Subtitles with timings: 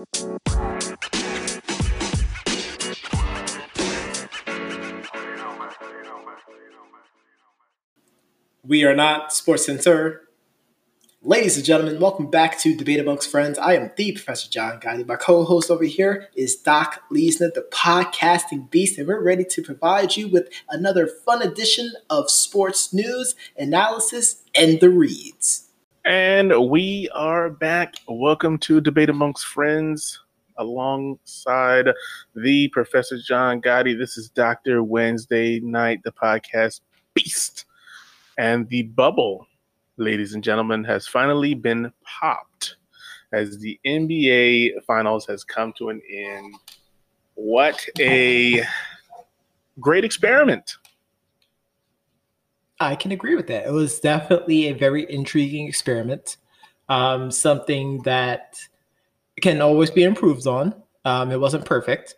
[0.00, 0.06] We
[8.84, 10.22] are not Sports Center.
[11.22, 13.58] Ladies and gentlemen, welcome back to Debate Amongst Friends.
[13.58, 15.06] I am the Professor John Gotti.
[15.06, 20.16] My co-host over here is Doc Leesner, the podcasting beast, and we're ready to provide
[20.16, 25.69] you with another fun edition of sports news, analysis, and the reads.
[26.04, 27.94] And we are back.
[28.08, 30.20] Welcome to Debate Amongst Friends
[30.56, 31.88] alongside
[32.34, 33.98] the Professor John Gotti.
[33.98, 34.82] This is Dr.
[34.82, 36.80] Wednesday Night, the podcast
[37.14, 37.66] beast.
[38.38, 39.46] And the bubble
[40.00, 42.76] ladies and gentlemen, has finally been popped
[43.32, 46.54] as the NBA Finals has come to an end.
[47.34, 48.64] What a
[49.78, 50.76] great experiment!
[52.80, 53.66] I can agree with that.
[53.66, 56.38] It was definitely a very intriguing experiment.
[56.88, 58.58] Um, something that
[59.40, 60.74] can always be improved on.
[61.04, 62.16] Um, it wasn't perfect.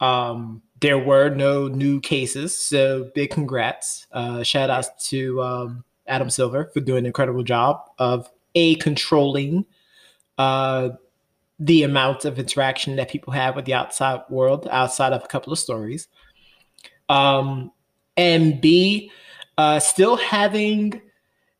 [0.00, 4.06] Um, there were no new cases, so big congrats.
[4.12, 9.64] Uh, shout outs to um, Adam Silver for doing an incredible job of a controlling
[10.38, 10.90] uh,
[11.58, 15.52] the amount of interaction that people have with the outside world outside of a couple
[15.52, 16.08] of stories.
[17.08, 17.70] Um,
[18.16, 19.10] and B,
[19.58, 21.00] uh, still having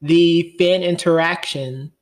[0.01, 1.93] the fan interaction,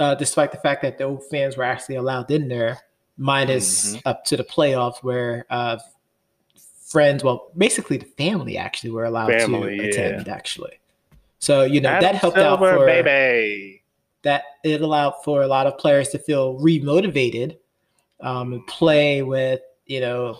[0.00, 2.78] uh, despite the fact that no fans were actually allowed in there,
[3.16, 4.08] minus mm-hmm.
[4.08, 5.78] up to the playoffs where uh,
[6.86, 10.34] friends, well, basically the family actually were allowed family, to attend, yeah.
[10.34, 10.78] actually.
[11.38, 13.82] So you know Adam that helped Silver, out for baby.
[14.22, 17.58] That it allowed for a lot of players to feel remotivated
[18.20, 20.38] um, and play with you know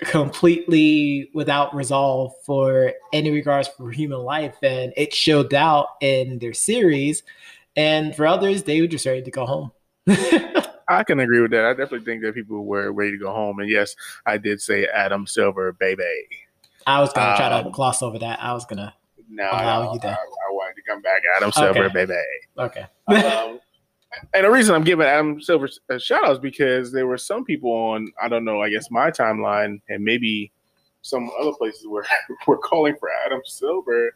[0.00, 6.54] completely without resolve for any regards for human life, and it showed out in their
[6.54, 7.22] series.
[7.76, 9.72] And for others, they were just ready to go home.
[10.88, 11.64] I can agree with that.
[11.64, 13.58] I definitely think that people were ready to go home.
[13.60, 16.02] And yes, I did say Adam Silver, baby.
[16.86, 18.42] I was gonna um, try to um, gloss over that.
[18.42, 18.94] I was gonna
[19.28, 20.18] no, allow you that.
[20.18, 21.20] I, I, wanted to come back.
[21.36, 22.06] Adam Silver, okay.
[22.06, 22.14] baby.
[22.58, 22.86] Okay.
[23.08, 23.60] um,
[24.34, 27.18] and the reason I'm giving Adam Silver uh, a shout out is because there were
[27.18, 30.52] some people on, I don't know, I guess my timeline and maybe
[31.02, 32.04] some other places where
[32.46, 34.14] we're calling for Adam Silver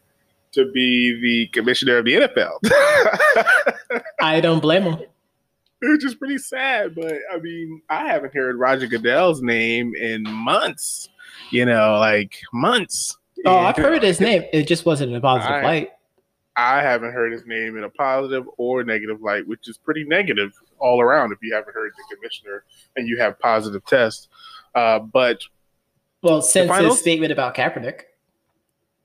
[0.53, 4.01] to be the commissioner of the NFL.
[4.21, 4.99] I don't blame him.
[5.81, 11.09] Which is pretty sad, but I mean, I haven't heard Roger Goodell's name in months.
[11.51, 13.17] You know, like months.
[13.45, 14.43] Oh, I've heard his name.
[14.53, 15.89] It just wasn't in a positive I, light.
[16.55, 20.53] I haven't heard his name in a positive or negative light, which is pretty negative
[20.77, 22.63] all around if you haven't heard the commissioner
[22.95, 24.27] and you have positive tests.
[24.75, 25.41] Uh, but
[26.21, 28.01] well, since his statement about Kaepernick,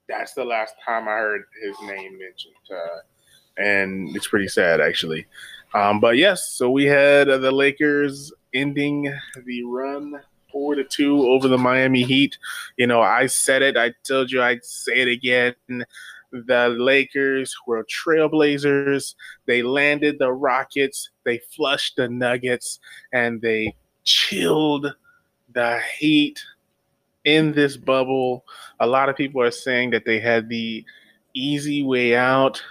[0.09, 5.27] that's the last time I heard his name mentioned, uh, and it's pretty sad actually.
[5.75, 9.13] Um, but yes, so we had uh, the Lakers ending
[9.45, 10.21] the run
[10.51, 12.39] four to two over the Miami Heat.
[12.77, 13.77] You know, I said it.
[13.77, 15.55] I told you I'd say it again.
[16.33, 19.15] The Lakers were trailblazers.
[19.47, 21.11] They landed the Rockets.
[21.25, 22.81] They flushed the Nuggets,
[23.13, 23.75] and they
[24.05, 24.95] chilled
[25.55, 26.41] the Heat
[27.25, 28.45] in this bubble.
[28.81, 30.85] A lot of people are saying that they had the
[31.35, 32.63] easy way out.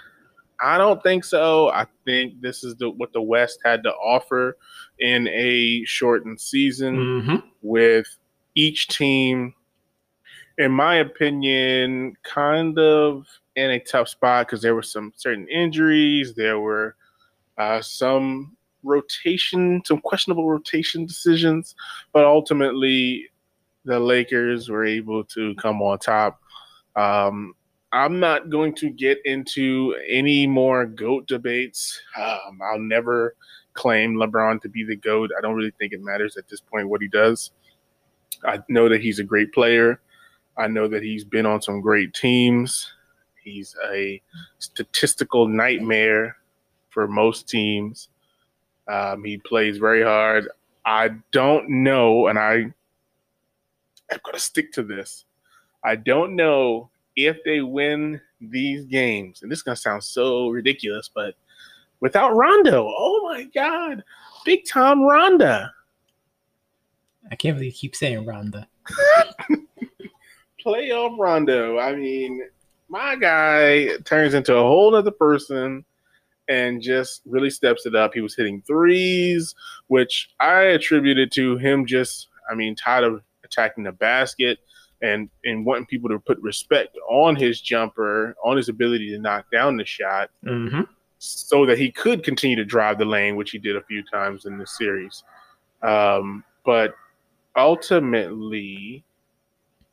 [0.60, 1.68] I don't think so.
[1.70, 4.56] I think this is the, what the West had to offer
[4.98, 7.36] in a shortened season mm-hmm.
[7.62, 8.06] with
[8.56, 9.54] each team,
[10.58, 13.26] in my opinion, kind of
[13.56, 16.34] in a tough spot because there were some certain injuries.
[16.34, 16.96] There were
[17.56, 21.74] uh, some rotation, some questionable rotation decisions,
[22.12, 23.28] but ultimately
[23.84, 26.40] the Lakers were able to come on top.
[26.96, 27.54] Um,
[27.92, 32.00] I'm not going to get into any more GOAT debates.
[32.16, 33.34] Um, I'll never
[33.72, 35.30] claim LeBron to be the GOAT.
[35.36, 37.52] I don't really think it matters at this point what he does.
[38.44, 40.00] I know that he's a great player.
[40.58, 42.92] I know that he's been on some great teams.
[43.42, 44.20] He's a
[44.58, 46.36] statistical nightmare
[46.90, 48.08] for most teams.
[48.88, 50.48] Um, he plays very hard.
[50.84, 52.54] I don't know, and I
[54.10, 55.26] I'm going to stick to this.
[55.84, 61.10] I don't know if they win these games, and this is gonna sound so ridiculous,
[61.12, 61.34] but
[62.00, 64.04] without Rondo, oh my God,
[64.44, 65.72] big time Ronda.
[67.30, 68.66] I can't believe you keep saying Ronda.
[70.64, 71.78] Playoff Rondo.
[71.78, 72.42] I mean,
[72.88, 75.84] my guy turns into a whole other person
[76.48, 78.14] and just really steps it up.
[78.14, 79.54] He was hitting threes,
[79.88, 84.58] which I attributed to him just, I mean, tired of attacking the basket
[85.00, 89.46] and and wanting people to put respect on his jumper, on his ability to knock
[89.52, 90.82] down the shot, mm-hmm.
[91.18, 94.46] so that he could continue to drive the lane, which he did a few times
[94.46, 95.22] in the series.
[95.82, 96.94] Um, but
[97.54, 99.04] ultimately,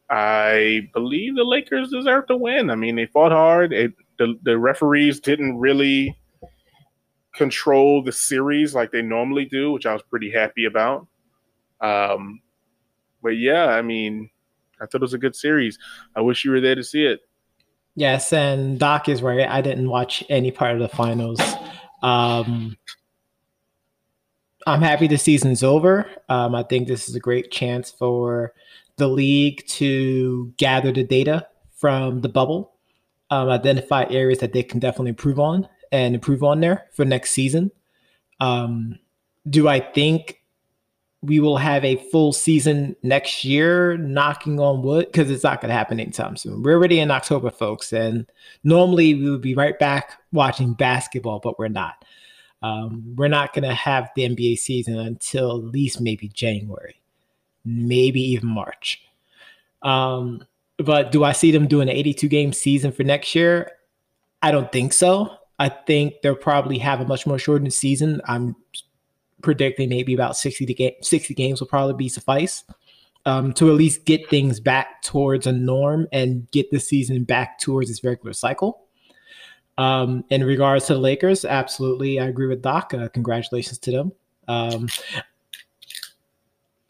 [0.09, 2.69] I believe the Lakers deserve to win.
[2.69, 3.73] I mean, they fought hard.
[3.73, 6.15] It, the the referees didn't really
[7.33, 11.07] control the series like they normally do, which I was pretty happy about.
[11.81, 12.41] Um,
[13.21, 14.29] but yeah, I mean,
[14.79, 15.77] I thought it was a good series.
[16.15, 17.21] I wish you were there to see it.
[17.95, 19.47] Yes, and Doc is right.
[19.47, 21.41] I didn't watch any part of the finals.
[22.03, 22.77] Um,
[24.67, 26.09] I'm happy the season's over.
[26.27, 28.53] Um, I think this is a great chance for
[28.97, 32.73] the league to gather the data from the bubble,
[33.29, 37.31] um, identify areas that they can definitely improve on and improve on there for next
[37.31, 37.71] season.
[38.39, 38.99] Um,
[39.49, 40.41] do I think
[41.21, 45.69] we will have a full season next year, knocking on wood, because it's not going
[45.69, 46.61] to happen anytime soon.
[46.61, 48.29] We're already in October, folks, and
[48.63, 52.05] normally we would be right back watching basketball, but we're not.
[52.61, 56.99] Um, we're not going to have the NBA season until at least maybe January,
[57.65, 59.01] maybe even March.
[59.81, 60.45] Um,
[60.77, 63.71] but do I see them doing an 82 game season for next year?
[64.41, 65.37] I don't think so.
[65.57, 68.21] I think they'll probably have a much more shortened season.
[68.25, 68.55] I'm
[69.41, 72.63] predicting maybe about 60 to get 60 games will probably be suffice
[73.25, 77.59] um, to at least get things back towards a norm and get the season back
[77.59, 78.81] towards its regular cycle.
[79.77, 82.93] Um, in regards to the Lakers, absolutely, I agree with Doc.
[82.93, 84.11] Uh, congratulations to them.
[84.47, 84.87] Um,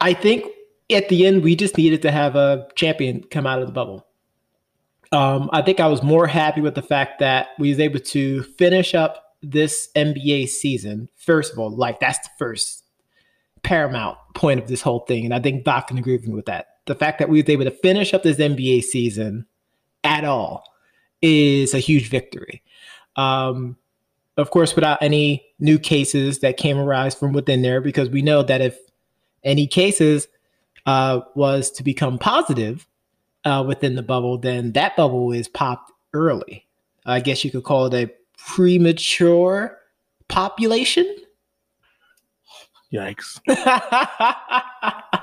[0.00, 0.46] I think
[0.90, 4.06] at the end we just needed to have a champion come out of the bubble.
[5.12, 8.42] Um, I think I was more happy with the fact that we was able to
[8.42, 12.84] finish up this NBA season, first of all, like that's the first
[13.62, 15.24] paramount point of this whole thing.
[15.24, 16.66] And I think Doc can agree with me with that.
[16.86, 19.46] The fact that we was able to finish up this NBA season
[20.04, 20.64] at all
[21.22, 22.62] is a huge victory.
[23.16, 23.76] Um,
[24.36, 28.42] of course, without any new cases that came arise from within there, because we know
[28.42, 28.78] that if
[29.42, 30.28] any cases
[30.86, 32.86] uh, was to become positive
[33.44, 36.66] uh, within the bubble, then that bubble is popped early.
[37.04, 39.78] I guess you could call it a premature
[40.28, 41.16] population.
[42.92, 43.40] Yikes.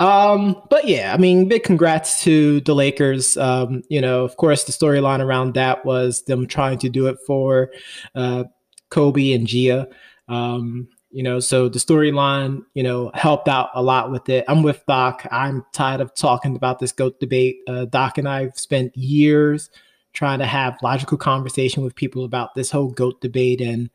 [0.00, 3.36] um, but yeah, I mean, big congrats to the Lakers.
[3.36, 7.18] Um, you know, of course, the storyline around that was them trying to do it
[7.26, 7.70] for
[8.14, 8.44] uh,
[8.90, 9.88] Kobe and Gia.
[10.28, 14.44] Um, you know, so the storyline, you know, helped out a lot with it.
[14.48, 15.26] I'm with Doc.
[15.30, 17.58] I'm tired of talking about this GOAT debate.
[17.68, 19.70] Uh, Doc and I've spent years
[20.12, 23.90] trying to have logical conversation with people about this whole goat debate and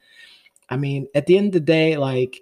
[0.70, 2.40] i mean at the end of the day like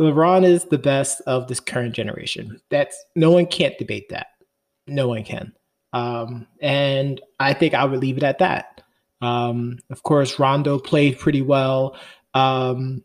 [0.00, 4.28] lebron is the best of this current generation that's no one can't debate that
[4.86, 5.52] no one can
[5.92, 8.82] um, and i think i would leave it at that
[9.20, 11.96] um, of course rondo played pretty well
[12.34, 13.02] um,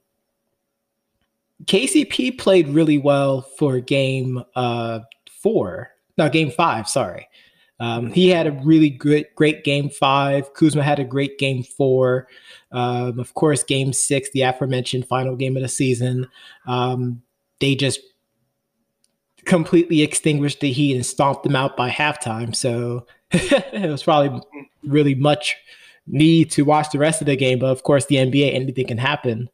[1.66, 7.28] kcp played really well for game uh, four no game five sorry
[7.80, 10.54] um, he had a really good, great game five.
[10.54, 12.30] Kuzma had a great game four.
[12.72, 16.30] Um, of course, game six, the aforementioned final game of the season.
[16.66, 17.22] Um,
[17.60, 18.00] they just
[19.46, 22.56] completely extinguished the Heat and stomped them out by halftime.
[22.56, 24.42] So it was probably
[24.84, 25.58] really much
[26.08, 27.60] need to watch the rest of the game.
[27.60, 29.50] But of course, the NBA, anything can happen.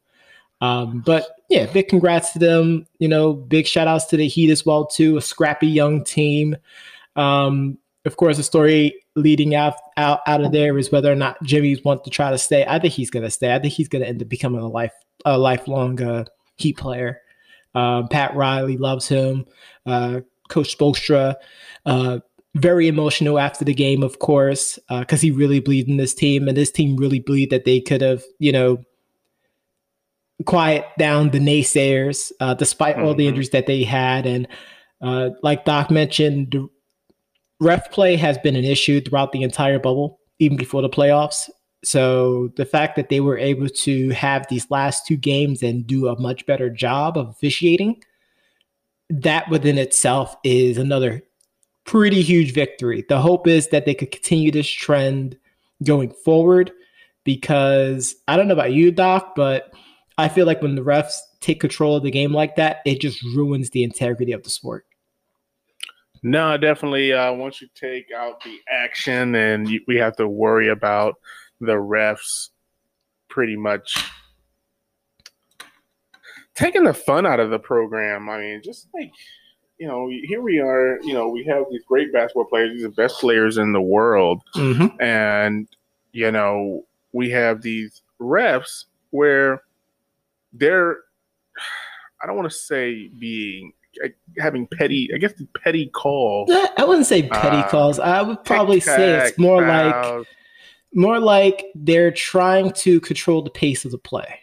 [0.60, 2.86] Um, but yeah, big congrats to them.
[2.98, 5.16] You know, big shout outs to the Heat as well, too.
[5.16, 6.56] A scrappy young team.
[7.16, 11.42] Um, of course, the story leading out, out out of there is whether or not
[11.42, 12.64] Jimmy's want to try to stay.
[12.66, 13.54] I think he's going to stay.
[13.54, 14.92] I think he's going to end up becoming a life
[15.24, 16.24] a lifelong uh,
[16.56, 17.20] Heat player.
[17.74, 19.46] Uh, Pat Riley loves him.
[19.86, 21.36] Uh, Coach Spoelstra,
[21.86, 22.18] uh,
[22.56, 26.48] very emotional after the game, of course, because uh, he really believed in this team,
[26.48, 28.82] and this team really believed that they could have, you know,
[30.46, 33.04] quiet down the naysayers, uh, despite mm-hmm.
[33.04, 33.28] all the mm-hmm.
[33.30, 34.26] injuries that they had.
[34.26, 34.48] And
[35.42, 36.56] like Doc mentioned,
[37.60, 41.48] ref play has been an issue throughout the entire bubble, even before the playoffs.
[41.82, 46.08] So the fact that they were able to have these last two games and do
[46.08, 48.02] a much better job of officiating,
[49.08, 51.22] that within itself is another
[51.84, 53.04] pretty huge victory.
[53.08, 55.38] The hope is that they could continue this trend
[55.82, 56.70] going forward
[57.24, 59.72] because I don't know about you, Doc, but
[60.20, 63.22] I feel like when the refs take control of the game like that, it just
[63.34, 64.86] ruins the integrity of the sport.
[66.22, 67.12] No, definitely.
[67.12, 71.14] Uh, once you take out the action, and you, we have to worry about
[71.60, 72.50] the refs,
[73.28, 74.04] pretty much
[76.54, 78.28] taking the fun out of the program.
[78.28, 79.12] I mean, just like
[79.78, 81.00] you know, here we are.
[81.02, 83.80] You know, we have these great basketball players, these are the best players in the
[83.80, 84.88] world, mm-hmm.
[85.00, 85.66] and
[86.12, 89.62] you know, we have these refs where
[90.52, 90.98] they're
[92.22, 93.72] I don't want to say being
[94.38, 95.10] having petty.
[95.14, 96.50] I guess petty calls.
[96.76, 97.98] I wouldn't say petty uh, calls.
[97.98, 100.26] I would probably say it's more like
[100.94, 104.40] more like they're trying to control the pace of the play.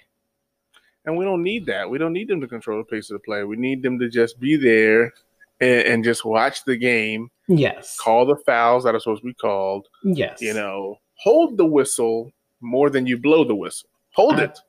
[1.05, 1.89] And we don't need that.
[1.89, 3.43] We don't need them to control the pace of the play.
[3.43, 5.13] We need them to just be there
[5.61, 7.29] and, and just watch the game.
[7.47, 7.97] Yes.
[7.97, 9.87] Call the fouls that are supposed to be called.
[10.03, 10.41] Yes.
[10.41, 13.89] You know, hold the whistle more than you blow the whistle.
[14.15, 14.59] Hold it.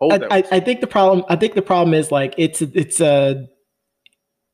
[0.00, 1.24] I, I, I think the problem.
[1.28, 3.48] I think the problem is like it's it's a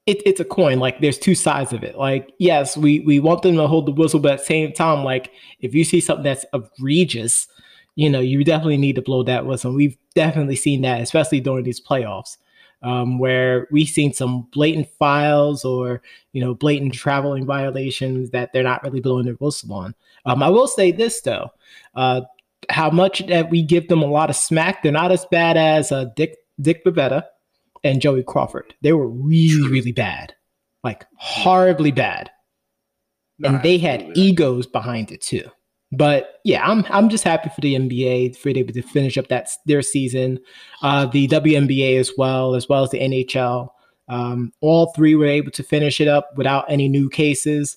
[0.06, 0.78] it, it's a coin.
[0.78, 1.96] Like there's two sides of it.
[1.96, 5.04] Like yes, we we want them to hold the whistle, but at the same time,
[5.04, 7.48] like if you see something that's egregious,
[7.96, 9.72] you know, you definitely need to blow that whistle.
[9.72, 12.36] We've definitely seen that, especially during these playoffs,
[12.82, 18.62] um, where we've seen some blatant files or you know blatant traveling violations that they're
[18.62, 19.94] not really blowing their whistle on.
[20.24, 21.50] Um, I will say this though,
[21.94, 22.22] uh,
[22.70, 25.92] how much that we give them a lot of smack, they're not as bad as
[25.92, 27.24] uh, Dick Dick Bavetta
[27.84, 28.74] and Joey Crawford.
[28.82, 30.34] They were really, really bad,
[30.82, 32.30] like horribly bad,
[33.42, 35.48] and they had egos behind it too.
[35.92, 39.48] But yeah, I'm I'm just happy for the NBA for able to finish up that
[39.66, 40.40] their season,
[40.82, 43.70] uh, the WNBA as well, as well as the NHL.
[44.08, 47.76] Um, all three were able to finish it up without any new cases.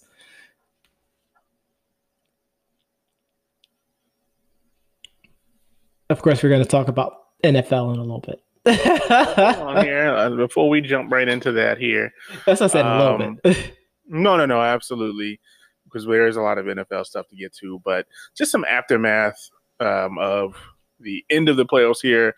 [6.09, 7.13] Of course, we're going to talk about
[7.43, 12.13] NFL in a little bit here uh, before we jump right into that here.
[12.45, 13.73] That's what I said um, a little um, bit.
[14.07, 15.39] no, no, no, absolutely,
[15.85, 19.49] because there's a lot of NFL stuff to get to, but just some aftermath
[19.79, 20.55] um, of
[20.99, 22.35] the end of the playoffs here.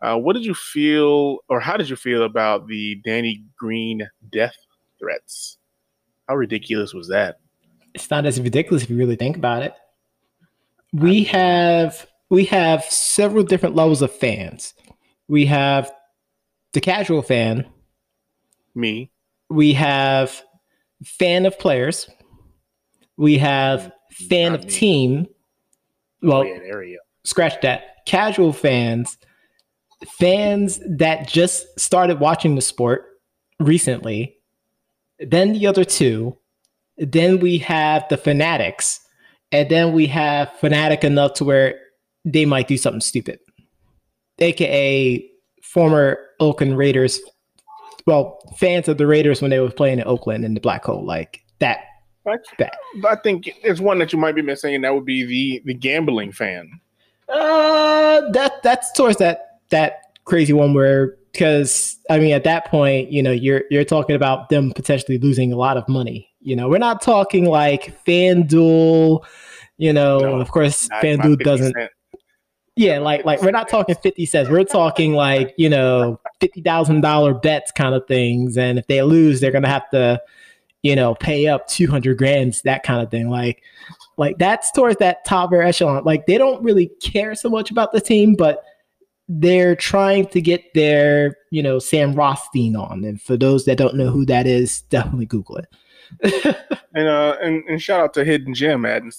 [0.00, 4.56] Uh, what did you feel, or how did you feel about the Danny Green death
[4.98, 5.58] threats?
[6.28, 7.40] How ridiculous was that?
[7.94, 9.74] It's not as ridiculous if you really think about it.
[10.92, 14.74] We have we have several different levels of fans
[15.28, 15.92] we have
[16.72, 17.66] the casual fan.
[18.74, 19.10] Me.
[19.50, 20.42] We have
[21.04, 22.10] fan of players.
[23.16, 24.70] We have fan Not of me.
[24.70, 25.26] team.
[26.22, 28.04] Well, oh, yeah, scratch that.
[28.06, 29.18] Casual fans,
[30.18, 33.06] fans that just started watching the sport
[33.60, 34.36] recently.
[35.20, 36.36] Then the other two.
[36.96, 39.00] Then we have the fanatics.
[39.52, 41.78] And then we have fanatic enough to where
[42.24, 43.38] they might do something stupid
[44.38, 45.30] aka
[45.62, 47.20] former Oakland Raiders,
[48.06, 51.04] well, fans of the Raiders when they were playing in Oakland in the black hole,
[51.04, 51.80] like that.
[52.58, 52.74] that.
[53.06, 55.74] I think there's one that you might be missing, and that would be the the
[55.74, 56.80] gambling fan.
[57.28, 63.10] Uh, that that's towards that that crazy one where because I mean at that point,
[63.10, 66.28] you know, you're you're talking about them potentially losing a lot of money.
[66.40, 69.24] You know, we're not talking like FanDuel.
[69.78, 71.72] You know, no, of course, FanDuel doesn't.
[71.72, 71.90] Cent.
[72.78, 74.48] Yeah, like like we're not talking fifty cents.
[74.48, 78.56] We're talking like you know fifty thousand dollar bets kind of things.
[78.56, 80.22] And if they lose, they're gonna have to,
[80.82, 83.30] you know, pay up two hundred grands, that kind of thing.
[83.30, 83.64] Like
[84.16, 86.04] like that's towards that top echelon.
[86.04, 88.62] Like they don't really care so much about the team, but
[89.28, 93.02] they're trying to get their you know Sam Rothstein on.
[93.02, 95.66] And for those that don't know who that is, definitely Google it.
[96.22, 99.10] and uh and, and shout out to Hidden Gem, Adam,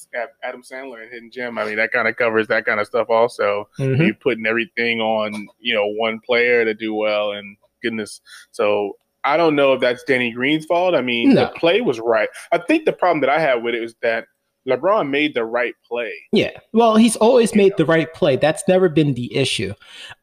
[0.44, 1.58] Adam Sandler and Hidden Gem.
[1.58, 3.70] I mean that kind of covers that kind of stuff also.
[3.80, 4.02] Mm-hmm.
[4.02, 8.22] You putting everything on, you know, one player to do well and goodness.
[8.52, 8.94] So
[9.24, 10.96] I don't know if that's Danny Green's fault.
[10.96, 11.42] I mean, no.
[11.42, 12.30] the play was right.
[12.52, 14.26] I think the problem that I had with it was that
[14.70, 16.14] LeBron made the right play.
[16.32, 16.52] Yeah.
[16.74, 18.36] Well, he's always made the right play.
[18.36, 19.74] That's never been the issue.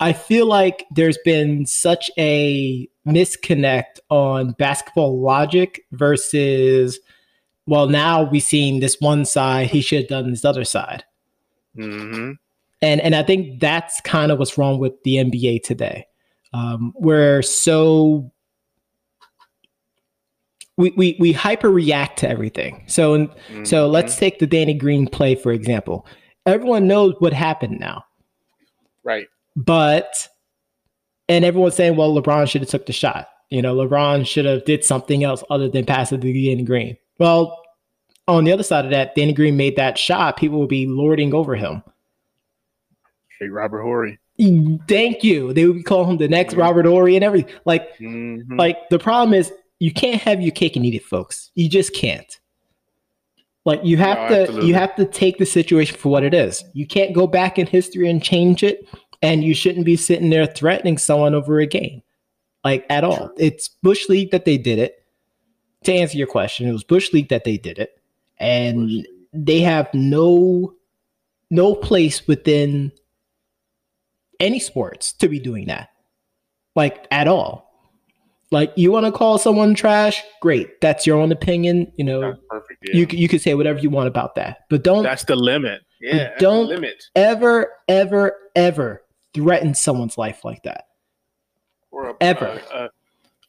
[0.01, 6.99] I feel like there's been such a misconnect on basketball logic versus,
[7.67, 11.05] well, now we've seen this one side, he should have done this other side.
[11.77, 12.33] Mm-hmm.
[12.83, 16.07] And, and I think that's kind of what's wrong with the NBA today.
[16.53, 18.31] Um, we're so
[20.77, 22.85] we, we, we hyper react to everything.
[22.87, 23.65] So mm-hmm.
[23.65, 26.07] so let's take the Danny Green play for example.
[26.45, 28.05] Everyone knows what happened now.
[29.05, 29.27] Right.
[29.57, 30.29] But
[31.29, 33.29] and everyone's saying, well, LeBron should have took the shot.
[33.51, 36.97] You know, LeBron should have did something else other than pass it to Danny Green.
[37.19, 37.63] Well,
[38.29, 40.37] on the other side of that, Danny Green made that shot.
[40.37, 41.83] People will be lording over him.
[43.39, 44.19] Hey, Robert Horry.
[44.89, 45.53] Thank you.
[45.53, 46.61] They would be calling him the next mm-hmm.
[46.63, 47.55] Robert Horry and everything.
[47.65, 48.57] Like, mm-hmm.
[48.57, 51.51] like the problem is you can't have your cake and eat it, folks.
[51.55, 52.41] You just can't.
[53.65, 54.69] Like you have no, to absolutely.
[54.69, 56.65] you have to take the situation for what it is.
[56.73, 58.89] You can't go back in history and change it,
[59.23, 62.03] and you shouldn't be sitting there threatening someone over a game.
[62.65, 63.31] Like at all.
[63.39, 65.03] It's Bush League that they did it.
[65.85, 68.01] To answer your question, it was Bush League that they did it.
[68.39, 70.75] And they have no
[71.51, 72.93] no place within
[74.41, 75.91] any sports to be doing that.
[76.77, 77.66] like at all.
[78.53, 80.81] Like you want to call someone trash, great.
[80.81, 81.91] That's your own opinion.
[81.97, 82.85] You know, That's perfect.
[82.89, 82.95] Yeah.
[82.97, 85.83] you you can say whatever you want about that, but don't that's the limit.
[86.01, 87.03] Yeah, don't- limit.
[87.17, 89.03] ever, ever, ever
[89.35, 90.85] threaten someone's life like that,
[91.91, 92.61] Or a, ever.
[92.73, 92.89] uh, uh,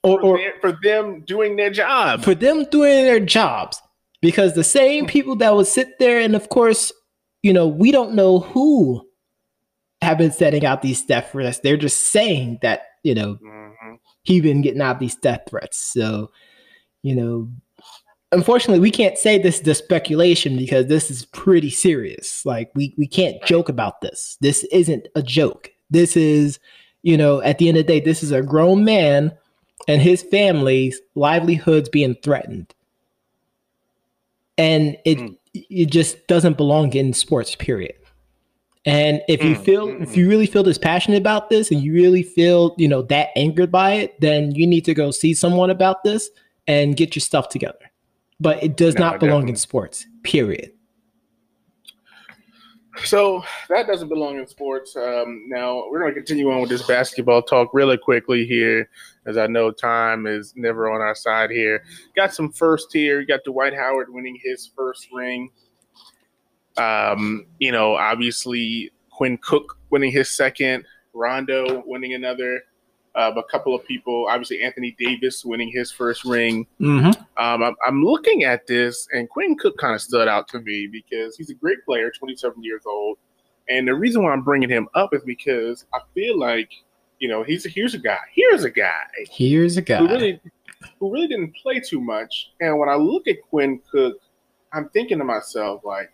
[0.04, 2.24] or, for, or for them doing their job.
[2.24, 3.82] for them doing their jobs.
[4.22, 6.92] Because the same people that would sit there, and of course,
[7.44, 9.06] you know, we don't know who
[10.02, 11.60] have been setting out these death threats.
[11.60, 13.67] They're just saying that you know Mhm.
[14.28, 15.78] He been getting out these death threats.
[15.78, 16.32] So,
[17.02, 17.50] you know,
[18.34, 22.46] unfortunately, we can't say this is the speculation because this is pretty serious.
[22.46, 24.38] Like we we can't joke about this.
[24.42, 25.72] This isn't a joke.
[25.90, 26.60] This is,
[27.04, 29.32] you know, at the end of the day, this is a grown man
[29.88, 32.74] and his family's livelihoods being threatened.
[34.58, 35.38] And it Mm.
[35.54, 37.94] it just doesn't belong in sports, period.
[38.88, 41.82] And if you Mm, feel mm, if you really feel this passionate about this and
[41.82, 45.34] you really feel, you know, that angered by it, then you need to go see
[45.34, 46.30] someone about this
[46.68, 47.92] and get your stuff together.
[48.40, 50.72] But it does No, not belong in sports, period.
[53.04, 54.96] So that doesn't belong in sports.
[54.96, 58.90] Um, now we're going to continue on with this basketball talk really quickly here,
[59.28, 61.84] as I know time is never on our side here.
[62.16, 63.20] Got some first here.
[63.20, 65.52] You got Dwight Howard winning his first ring.
[66.78, 72.62] Um, you know, obviously Quinn Cook winning his second, Rondo winning another.
[73.16, 76.68] Uh, a couple of people, obviously Anthony Davis winning his first ring.
[76.80, 77.08] Mm-hmm.
[77.44, 80.86] Um, I'm, I'm looking at this, and Quinn Cook kind of stood out to me
[80.86, 83.18] because he's a great player, 27 years old.
[83.70, 86.70] And the reason why I'm bringing him up is because I feel like,
[87.18, 89.98] you know, he's a, here's a guy, here's a guy Here's a guy.
[89.98, 90.40] who really,
[91.00, 92.52] who really didn't play too much.
[92.62, 94.18] And when I look at Quinn Cook,
[94.74, 96.12] I'm thinking to myself, like,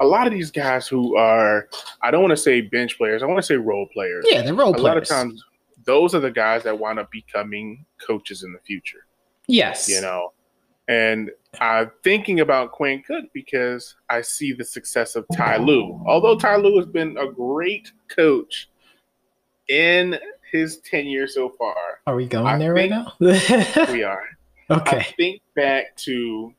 [0.00, 1.68] a lot of these guys who are,
[2.02, 4.24] I don't want to say bench players, I want to say role players.
[4.28, 4.80] yeah, the role a players.
[4.80, 5.44] A lot of times,
[5.84, 9.06] those are the guys that wind up becoming coaches in the future
[9.46, 9.88] yes.
[9.88, 10.32] you know.
[10.88, 16.00] And I'm thinking about Quinn Cook because I see the success of Ty Lue.
[16.06, 18.68] Although Ty Lue has been a great coach
[19.68, 20.16] in
[20.52, 21.74] his tenure so far,
[22.06, 23.12] Are we going I there right now?
[23.20, 24.22] we are.
[24.70, 24.96] Okay.
[24.96, 25.06] I okay.
[25.16, 26.52] think back to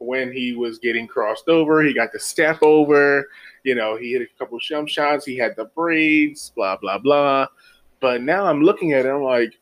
[0.00, 3.28] when he was getting crossed over, he got the step over,
[3.64, 7.46] you know, he hit a couple jump shots, he had the braids, blah, blah, blah.
[8.00, 9.52] But now I'm looking at him like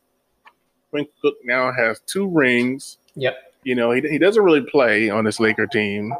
[0.89, 2.97] Quinn Cook now has two rings.
[3.15, 3.35] Yep.
[3.63, 6.13] You know, he, he doesn't really play on this Laker team.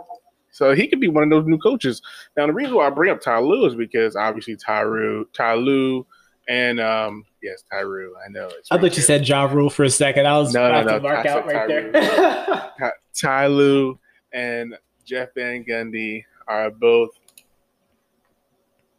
[0.51, 2.01] So he could be one of those new coaches.
[2.35, 6.05] Now, the reason why I bring up Ty Lue is because obviously Tyru, Ty Lue,
[6.49, 8.09] and um, yes, Tyru.
[8.25, 8.47] I know.
[8.57, 10.27] It's I right thought you said Ja Rule for a second.
[10.27, 11.91] I was No, no, about no, to mark out right Tyrese.
[11.93, 12.71] there.
[12.79, 13.99] Ty, Ty Lue
[14.33, 17.11] and Jeff Van Gundy are both,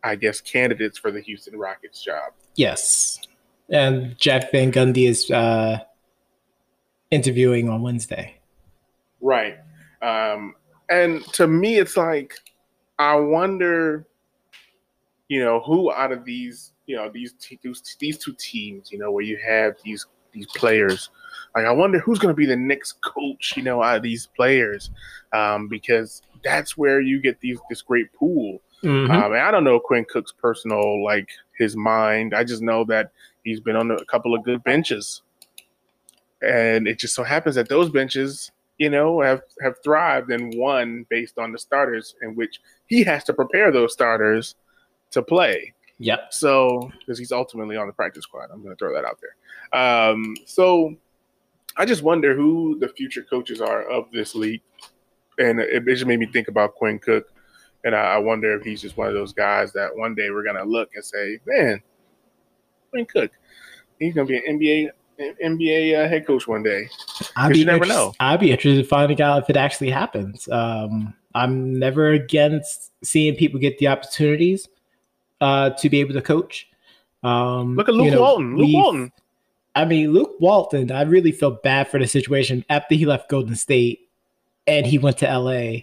[0.03, 2.33] I guess, candidates for the Houston Rockets job.
[2.57, 3.21] yes.
[3.73, 5.79] And Jeff Van Gundy is uh,
[7.13, 8.35] interviewing on Wednesday.
[9.21, 9.59] Right.
[10.03, 10.57] Um,
[10.89, 12.35] and to me, it's like,
[12.99, 14.09] I wonder,
[15.29, 18.99] you know, who out of these, you know, these te- these, these two teams, you
[18.99, 21.11] know, where you have these these players,
[21.55, 24.29] like I wonder who's going to be the next coach, you know, out of these
[24.37, 24.91] players,
[25.33, 28.61] um, because that's where you get these this great pool.
[28.83, 29.11] Mhm.
[29.11, 32.35] Um, and I don't know Quinn Cook's personal, like his mind.
[32.35, 33.13] I just know that
[33.45, 35.23] he's been on a couple of good benches,
[36.41, 41.05] and it just so happens that those benches, you know, have have thrived and won
[41.11, 44.55] based on the starters, in which he has to prepare those starters
[45.11, 45.75] to play.
[46.01, 46.33] Yep.
[46.33, 49.79] So, because he's ultimately on the practice squad, I'm going to throw that out there.
[49.79, 50.97] Um, so,
[51.77, 54.63] I just wonder who the future coaches are of this league,
[55.39, 57.31] and it, it just made me think about Quinn Cook,
[57.85, 60.43] and I, I wonder if he's just one of those guys that one day we're
[60.43, 61.83] going to look and say, "Man,
[62.91, 63.31] Quinn Cook,
[63.99, 64.89] he's going to be an NBA
[65.45, 66.89] NBA uh, head coach one day."
[67.37, 68.15] I'd be you never know.
[68.21, 70.49] I'd be interested in finding out if it actually happens.
[70.49, 74.67] Um, I'm never against seeing people get the opportunities
[75.41, 76.69] uh, to be able to coach.
[77.23, 78.57] Um, Look at Luke you know, Walton.
[78.57, 79.13] Luke Walton.
[79.75, 83.55] I mean, Luke Walton, I really feel bad for the situation after he left Golden
[83.55, 84.09] State
[84.67, 85.83] and he went to LA.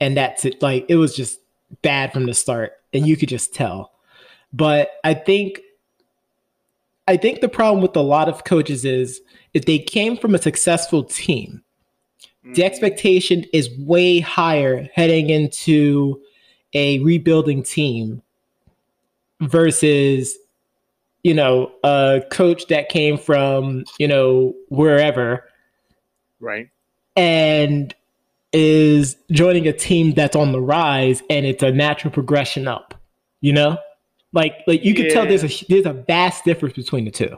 [0.00, 0.62] And that's it.
[0.62, 1.38] Like, it was just
[1.82, 2.72] bad from the start.
[2.92, 3.92] And you could just tell.
[4.52, 5.60] But I think,
[7.06, 9.20] I think the problem with a lot of coaches is
[9.52, 11.62] if they came from a successful team,
[12.42, 12.64] the Mhm.
[12.64, 16.20] expectation is way higher heading into
[16.72, 18.22] a rebuilding team
[19.48, 20.36] versus
[21.22, 25.48] you know a coach that came from you know wherever
[26.40, 26.68] right.
[27.16, 27.94] and
[28.52, 32.94] is joining a team that's on the rise and it's a natural progression up
[33.40, 33.76] you know
[34.32, 37.36] like like you can tell there's a there's a vast difference between the two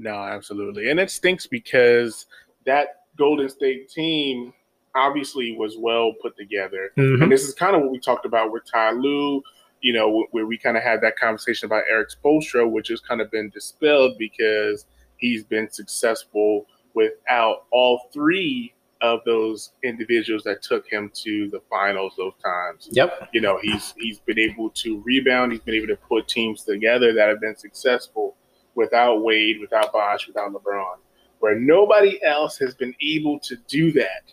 [0.00, 0.90] No, absolutely.
[0.90, 2.26] And it stinks because
[2.64, 4.52] that Golden State team
[4.94, 6.90] obviously was well put together.
[6.96, 7.22] Mhm.
[7.22, 9.42] And this is kind of what we talked about with Ty Lue,
[9.80, 13.20] you know, where we kind of had that conversation about Erik Spoelstra, which has kind
[13.20, 20.86] of been dispelled because he's been successful without all three of those individuals that took
[20.86, 23.30] him to the finals those times Yep.
[23.32, 27.14] you know he's he's been able to rebound he's been able to put teams together
[27.14, 28.36] that have been successful
[28.74, 30.96] without wade without bosh without lebron
[31.38, 34.32] where nobody else has been able to do that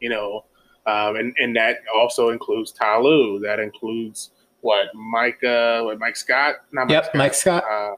[0.00, 0.44] you know
[0.86, 3.38] um, and and that also includes Ty Lue.
[3.40, 4.30] that includes
[4.62, 7.62] what mike uh what mike scott not Yep, Mike Scott.
[7.70, 7.94] uh,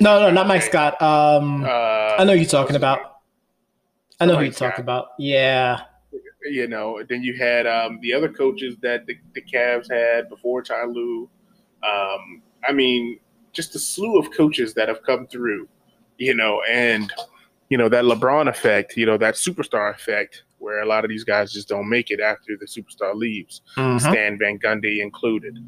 [0.00, 0.62] No, no, not Mike.
[0.62, 1.00] Scott.
[1.02, 1.68] Um, uh,
[2.18, 3.18] I know who you're talking about.
[4.18, 5.08] I know who Mike you're talking about.
[5.18, 5.80] Yeah.
[6.44, 10.62] you know, then you had um, the other coaches that the, the Cavs had before
[10.62, 11.28] Ty Lue.
[11.82, 13.18] Um, I mean,
[13.52, 15.68] just a slew of coaches that have come through,
[16.18, 17.12] you know, and
[17.68, 21.24] you know that LeBron effect, you know that superstar effect, where a lot of these
[21.24, 23.62] guys just don't make it after the superstar leaves.
[23.76, 24.00] Mhm.
[24.00, 25.58] Stan Van Gundy included.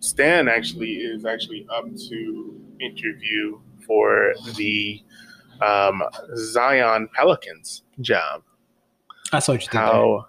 [0.00, 5.02] Stan actually is actually up to interview for the
[5.62, 6.02] um,
[6.36, 8.42] Zion Pelicans job
[9.32, 9.82] I saw what you did there.
[9.82, 10.26] how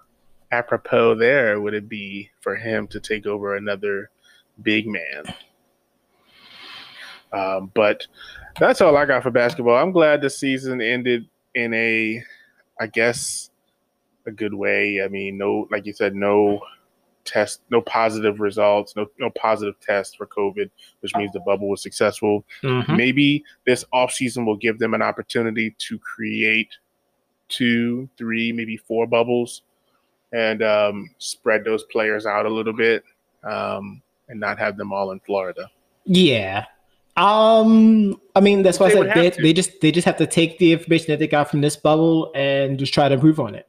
[0.50, 4.10] apropos there would it be for him to take over another
[4.62, 5.24] big man?
[7.32, 8.06] Um, but
[8.60, 9.76] that's all I got for basketball.
[9.76, 12.22] I'm glad the season ended in a,
[12.78, 13.50] I guess,
[14.26, 15.02] a good way.
[15.02, 16.60] I mean, no, like you said, no
[17.24, 21.82] test, no positive results, no no positive test for COVID, which means the bubble was
[21.82, 22.44] successful.
[22.62, 22.96] Mhm.
[22.96, 26.76] Maybe this offseason will give them an opportunity to create
[27.48, 29.62] two, three, maybe four bubbles
[30.32, 33.04] and um, spread those players out a little bit
[33.44, 35.70] um, and not have them all in Florida.
[36.04, 36.64] Yeah.
[37.16, 40.16] Um, I mean, that's why I They would said they, they just they just have
[40.16, 43.38] to take the information that they got from this bubble and just try to improve
[43.38, 43.68] on it.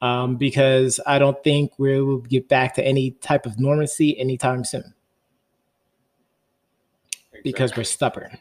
[0.00, 4.64] Um, because I don't think we will get back to any type of normalcy anytime
[4.64, 4.94] soon
[7.42, 8.38] because we're stubborn.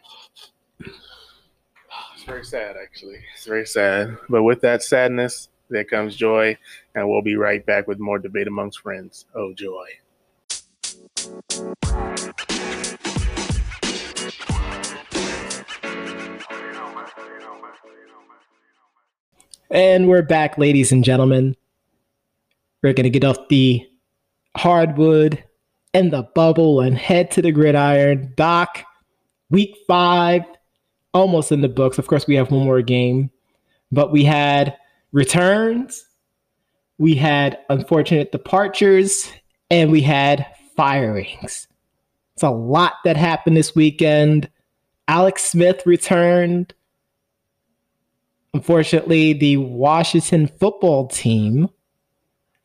[0.79, 3.19] It's very sad, actually.
[3.33, 4.17] It's very sad.
[4.29, 6.57] But with that sadness, there comes joy,
[6.95, 9.25] and we'll be right back with more debate amongst friends.
[9.33, 9.87] Oh, joy.
[19.69, 21.53] And we're back, ladies and gentlemen.
[22.81, 23.85] We're gonna get off the
[24.55, 25.43] hardwood
[25.93, 28.31] and the bubble and head to the gridiron.
[28.37, 28.85] Doc,
[29.49, 30.43] week five,
[31.13, 31.97] almost in the books.
[31.97, 33.29] Of course, we have one more game,
[33.91, 34.77] but we had
[35.11, 36.05] returns,
[36.97, 39.29] we had unfortunate departures,
[39.69, 40.45] and we had
[40.77, 41.67] firings.
[42.35, 44.49] It's a lot that happened this weekend.
[45.09, 46.73] Alex Smith returned.
[48.53, 51.69] Unfortunately, the Washington football team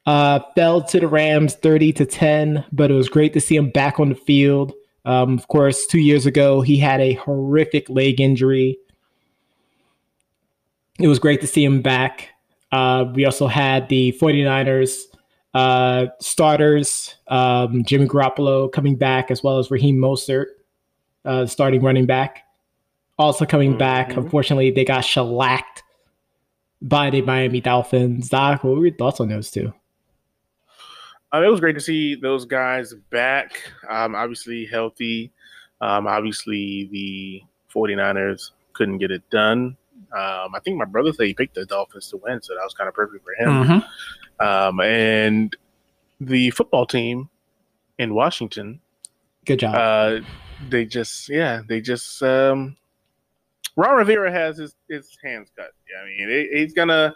[0.07, 3.71] uh, fell to the Rams 30 to 10, but it was great to see him
[3.71, 4.73] back on the field.
[5.05, 8.79] Um, of course, two years ago, he had a horrific leg injury.
[10.99, 12.29] It was great to see him back.
[12.71, 15.03] Uh, we also had the 49ers
[15.55, 20.47] uh, starters, um, Jimmy Garoppolo coming back, as well as Raheem Mostert,
[21.25, 22.45] uh, starting running back,
[23.19, 24.11] also coming back.
[24.11, 24.19] Mhm.
[24.19, 25.83] Unfortunately, they got shellacked
[26.81, 28.29] by the Miami Dolphins.
[28.29, 29.73] Doc, what were your thoughts on those two?
[31.33, 35.33] Um, it was great to see those guys back, um, obviously healthy.
[35.81, 37.43] Um, obviously, the
[37.75, 39.77] 49ers couldn't get it done.
[40.13, 42.75] Um, I think my brother said he picked the Dolphins to win, so that was
[42.75, 43.83] kind of perfect for him.
[44.41, 45.57] Um, and
[46.21, 47.31] the football team
[47.99, 48.81] in Washington,
[49.47, 49.75] Good job.
[49.75, 50.21] uh,
[50.69, 52.77] they just, yeah, they just, um,
[53.77, 55.73] Ron Rivera has his, his hands cut.
[55.91, 57.15] Yeah, I mean, it, he's gonna,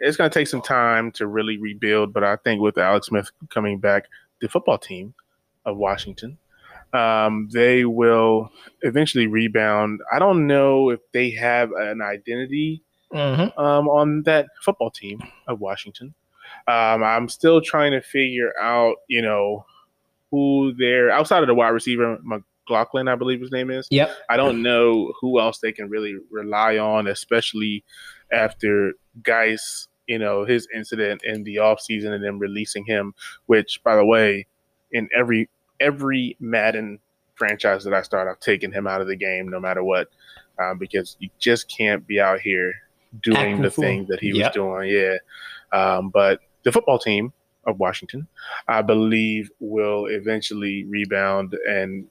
[0.00, 2.12] it's gonna take some time to really rebuild.
[2.12, 4.04] But I think with Alex Smith coming back,
[4.40, 5.14] the football team
[5.64, 6.36] of Washington,
[6.92, 8.50] um, they will
[8.82, 10.00] eventually rebound.
[10.12, 13.56] I don't know if they have an identity Mhm.
[13.58, 16.14] um, on that football team of Washington.
[16.66, 19.64] Um, I'm still trying to figure out, you know,
[20.30, 22.18] who they're outside of the wide receiver
[22.68, 23.86] McLaughlin, I believe his name is.
[23.90, 24.14] Yep.
[24.30, 27.84] I don't know who else they can really rely on, especially
[28.32, 33.14] after Guice, you know, his incident in the offseason and then releasing him,
[33.46, 34.46] which by the way,
[34.92, 35.48] in every
[35.80, 36.98] every Madden
[37.34, 40.08] franchise that I start, I've taken him out of the game no matter what.
[40.62, 42.72] Um, because you just can't be out here
[43.22, 43.82] doing Acting the fool.
[43.82, 44.36] thing that he Yep.
[44.36, 44.88] was doing.
[44.88, 45.16] Yeah.
[45.72, 47.32] Um, but the football team
[47.66, 48.28] of Washington,
[48.68, 52.06] I believe, will eventually rebound and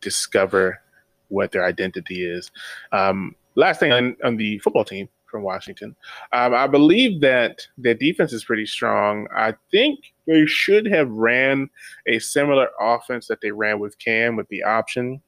[0.00, 0.80] discover
[1.28, 2.50] what their identity is.
[2.92, 5.94] Um, last thing on, on the football team from Washington,
[6.32, 9.26] um, I believe that their defense is pretty strong.
[9.34, 11.70] I think they should have ran
[12.06, 15.20] a similar offense that they ran with Cam with the option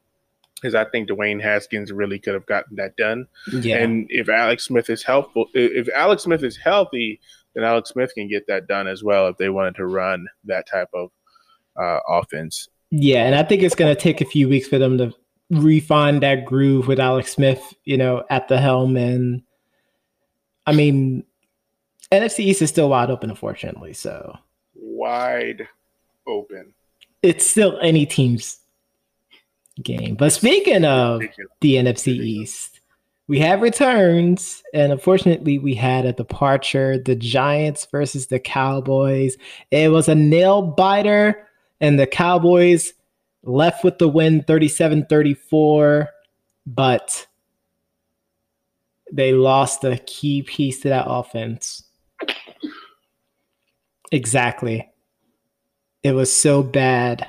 [0.63, 3.27] because I think Dwayne Haskins really could have gotten that done.
[3.53, 3.79] Yeah.
[3.79, 7.21] And if Alex Smith is helpful, if Alex Smith is healthy,
[7.55, 10.69] then Alex Smith can get that done as well if they wanted to run that
[10.69, 11.11] type of
[11.77, 12.69] uh, offense.
[12.95, 15.15] Yeah, and I think it's going to take a few weeks for them to
[15.49, 18.99] refine that groove with Alex Smith, you know, at the helm.
[18.99, 19.43] And
[20.67, 21.25] I mean,
[22.13, 23.95] NFC East is still wide open, unfortunately.
[23.95, 24.37] So
[24.75, 25.67] wide
[26.27, 26.75] open.
[27.23, 28.59] It's still any team's
[29.83, 30.15] game.
[30.15, 31.23] But speaking of
[31.63, 32.81] the NFC East,
[33.27, 36.99] we have returns, and unfortunately, we had a departure.
[36.99, 39.39] The Giants versus the Cowboys.
[39.71, 41.49] It was a nail biter,
[41.83, 42.95] and the Cowboys
[43.43, 46.09] left with the win 37 34,
[46.65, 47.27] but
[49.13, 51.83] they lost a key piece to that offense.
[54.13, 54.89] Exactly.
[56.05, 57.27] It was so bad.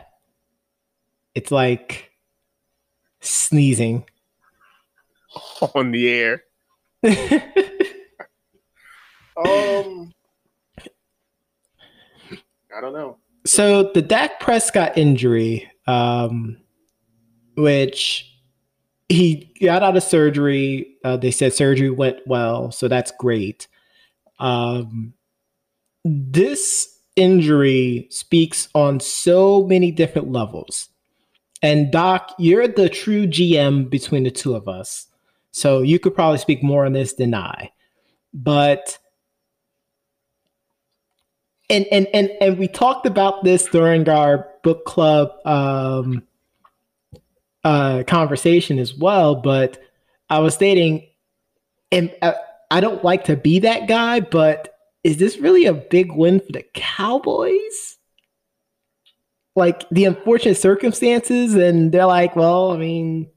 [1.34, 2.12] It's like
[3.22, 4.06] sneezing
[5.76, 6.44] on the air.
[9.36, 10.14] um,
[12.76, 13.18] I don't know.
[13.46, 16.58] So the Dak Prescott injury, um,
[17.56, 18.30] which
[19.10, 20.96] he got out of surgery.
[21.04, 23.68] Uh, they said surgery went well, so that's great.
[24.40, 25.14] Um,
[26.06, 30.90] this injury speaks on so many different levels.
[31.62, 35.08] And Doc, you're the true GM between the two of us.
[35.52, 37.72] So you could probably speak more on this than I.
[38.34, 38.98] But
[41.74, 46.24] and and and and we talked about this during our book club um
[47.64, 49.82] uh conversation as well, but
[50.30, 51.08] I was stating
[51.92, 52.34] and uh,
[52.72, 56.54] I don't like to be that guy, but is this really a big win for
[56.54, 57.98] the Cowboys?
[59.56, 63.30] like the unfortunate circumstances, and they're like, well, I mean,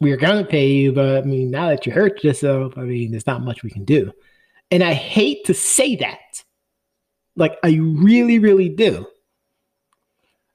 [0.00, 3.12] we are gonna pay you, but I mean, now that you hurt yourself, I mean,
[3.12, 4.12] there's not much we can do.
[4.70, 6.44] And I hate to say that.
[7.36, 9.06] Like, I really, really do.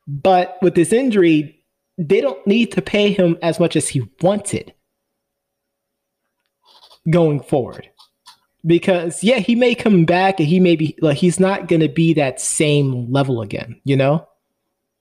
[0.08, 1.64] But with this injury,
[1.98, 4.74] they don't need to pay him as much as he wanted
[7.10, 7.90] going forward.
[8.66, 12.14] Because yeah, he may come back and he may be like he's not gonna be
[12.14, 14.28] that same level again, you know?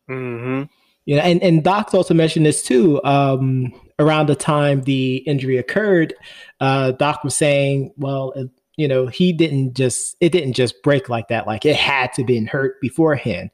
[0.09, 0.65] Mm-hmm.
[1.05, 3.03] You know, and, and Doc's also mentioned this too.
[3.05, 6.15] Um, around the time the injury occurred,
[6.61, 8.33] uh, Doc was saying, well,
[8.77, 11.47] you know, he didn't just it didn't just break like that.
[11.47, 13.51] Like it had to been hurt beforehand.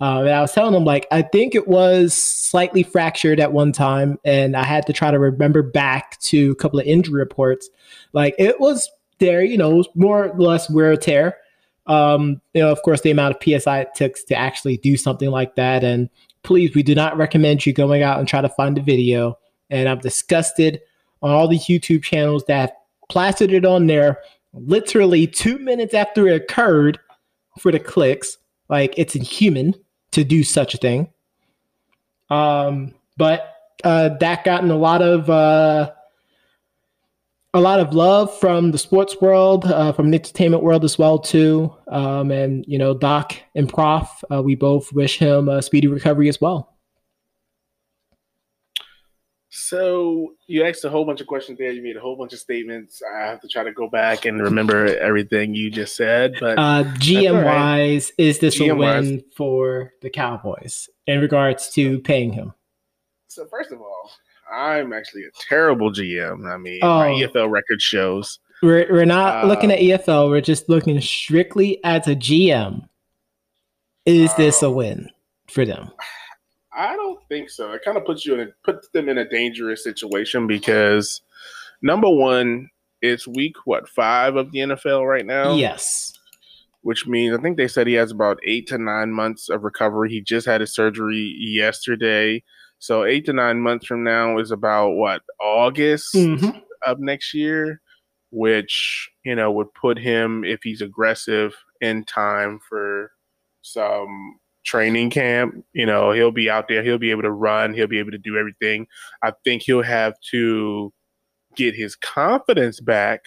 [0.00, 3.72] Uh, and I was telling him like I think it was slightly fractured at one
[3.72, 7.68] time, and I had to try to remember back to a couple of injury reports.
[8.12, 11.36] Like it was there, you know, more or less wear or tear.
[11.86, 15.30] Um, you know, of course, the amount of PSI it took to actually do something
[15.30, 15.84] like that.
[15.84, 16.08] And
[16.44, 19.38] please, we do not recommend you going out and try to find the video.
[19.68, 20.80] And I'm disgusted
[21.22, 24.18] on all these YouTube channels that plastered it on there
[24.54, 26.98] literally two minutes after it occurred
[27.58, 28.38] for the clicks.
[28.68, 29.74] Like it's inhuman
[30.12, 31.10] to do such a thing.
[32.30, 35.92] Um, but uh, that gotten a lot of uh,
[37.54, 41.18] a lot of love from the sports world, uh, from the entertainment world as well
[41.18, 41.74] too.
[41.88, 46.28] Um, and you know, Doc and Prof, uh, we both wish him a speedy recovery
[46.28, 46.71] as well.
[49.54, 51.70] So you asked a whole bunch of questions there.
[51.70, 53.02] You made a whole bunch of statements.
[53.14, 56.36] I have to try to go back and remember everything you just said.
[56.40, 61.98] But uh, GM wise, is this GM a win for the Cowboys in regards to
[61.98, 62.54] paying him?
[63.28, 64.10] So first of all,
[64.50, 66.50] I'm actually a terrible GM.
[66.50, 67.00] I mean, oh.
[67.00, 68.38] my EFL record shows.
[68.62, 70.30] We're, we're not uh, looking at EFL.
[70.30, 72.88] We're just looking strictly as a GM.
[74.06, 75.10] Is uh, this a win
[75.50, 75.90] for them?
[76.74, 77.72] I don't think so.
[77.72, 81.20] It kind of puts you in a, puts them in a dangerous situation because
[81.82, 85.54] number one, it's week what five of the NFL right now.
[85.54, 86.12] Yes,
[86.82, 90.10] which means I think they said he has about eight to nine months of recovery.
[90.10, 92.42] He just had his surgery yesterday.
[92.78, 96.58] So eight to nine months from now is about what August mm-hmm.
[96.84, 97.80] of next year,
[98.30, 103.12] which you know would put him if he's aggressive in time for
[103.62, 105.64] some training camp.
[105.72, 106.82] You know, he'll be out there.
[106.82, 107.74] He'll be able to run.
[107.74, 108.86] He'll be able to do everything.
[109.22, 110.92] I think he'll have to
[111.56, 113.20] get his confidence back,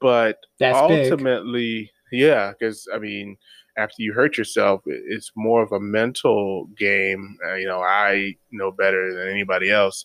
[0.00, 2.20] but That's ultimately, big.
[2.20, 3.36] yeah, because I mean
[3.78, 7.38] after you hurt yourself, it's more of a mental game.
[7.46, 10.04] Uh, you know, I know better than anybody else.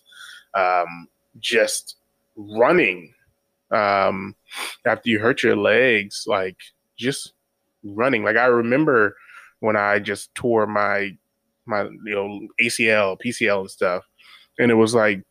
[0.54, 1.96] um, just
[2.36, 3.12] running
[3.70, 4.34] um,
[4.86, 6.56] after you hurt your legs, like
[6.96, 7.32] just
[7.84, 8.24] running.
[8.24, 9.14] Like I remember
[9.60, 11.16] when I just tore my
[11.66, 14.04] my you know ACL, PCL, and stuff,
[14.58, 15.22] and it was like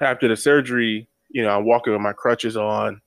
[0.00, 3.00] after the surgery, you know, I'm walking with my crutches on,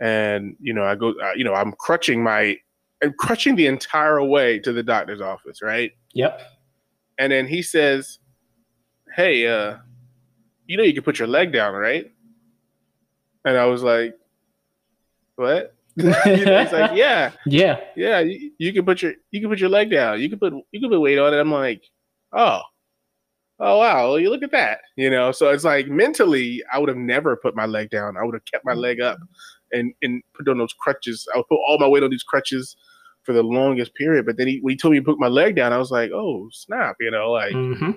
[0.00, 2.56] and you know, I go, you know, I'm crutching my,
[3.02, 5.92] I'm crutching the entire way to the doctor's office, right?
[6.14, 6.40] Yep.
[7.18, 8.18] And then he says,
[9.14, 9.76] "Hey, uh,
[10.66, 12.10] you know, you can put your leg down, right?"
[13.44, 14.16] And I was like,
[15.36, 15.73] "What?"
[16.24, 17.80] He's like, "Yeah, Yeah.
[17.96, 20.20] yeah, you, you can put your you can put your leg down.
[20.20, 21.82] You can put you can put weight on it." I'm like,
[22.32, 22.60] "Oh,
[23.60, 26.88] oh wow, well, you look at that." You know, so it's like mentally, I would
[26.88, 28.16] have never put my leg down.
[28.16, 29.18] I would have kept my leg up
[29.72, 31.26] and and put on those crutches.
[31.34, 32.76] I would put all my weight on these crutches
[33.22, 34.26] for the longest period.
[34.26, 36.10] But then he when he told me to put my leg down, I was like,
[36.12, 37.90] "Oh snap!" You know, like hmm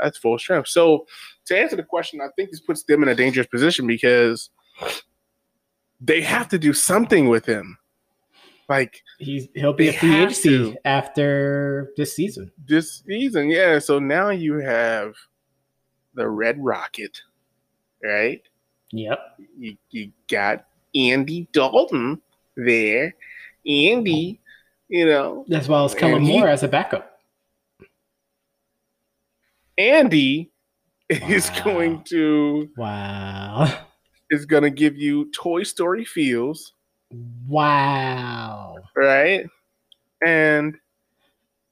[0.00, 0.68] that's full strength.
[0.68, 1.06] So
[1.46, 4.48] to answer the question, I think this puts them in a dangerous position because
[6.00, 7.78] they have to do something with him.
[8.68, 12.52] Like He's he'll be a free agency after this season.
[12.66, 13.78] this season, yeah.
[13.78, 15.14] So now you have
[16.14, 17.22] the Red Rocket,
[18.04, 18.42] right?
[18.92, 19.18] Yep.
[19.58, 22.20] You, you got Andy Dalton
[22.56, 23.14] there.
[23.66, 24.40] Andy,
[24.88, 27.20] you know, As well as Kellen he- Moore as a backup.
[29.76, 30.50] Andy
[31.08, 33.84] is going to Wow.
[34.30, 36.72] is going to give you Toy Story feels,
[37.46, 38.76] Wow.
[38.96, 39.46] right?
[40.24, 40.76] And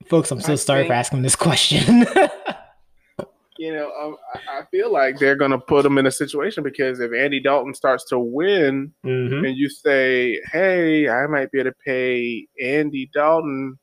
[0.07, 2.07] Folks, I'm so I sorry for asking this question.
[3.59, 4.17] you know,
[4.47, 7.41] I, I feel like they're going to put them in a situation because if Andy
[7.41, 12.47] Dalton starts to win, hmm and you say, "Hey, I might be able to pay
[12.63, 13.79] Andy Dalton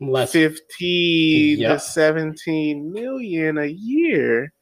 [0.00, 0.32] Less.
[0.32, 1.70] fifteen Yep.
[1.70, 4.52] to seventeen million a year,"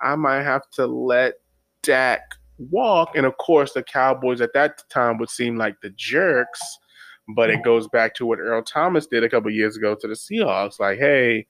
[0.00, 1.34] I might have to let
[1.82, 2.22] Dak
[2.70, 3.16] walk.
[3.16, 6.60] And of course, the Cowboys at that time would seem like the jerks.
[7.36, 10.14] But it goes back to what Earl Thomas did a couple years ago to the
[10.14, 10.80] Seahawks.
[10.80, 11.46] Like, hey,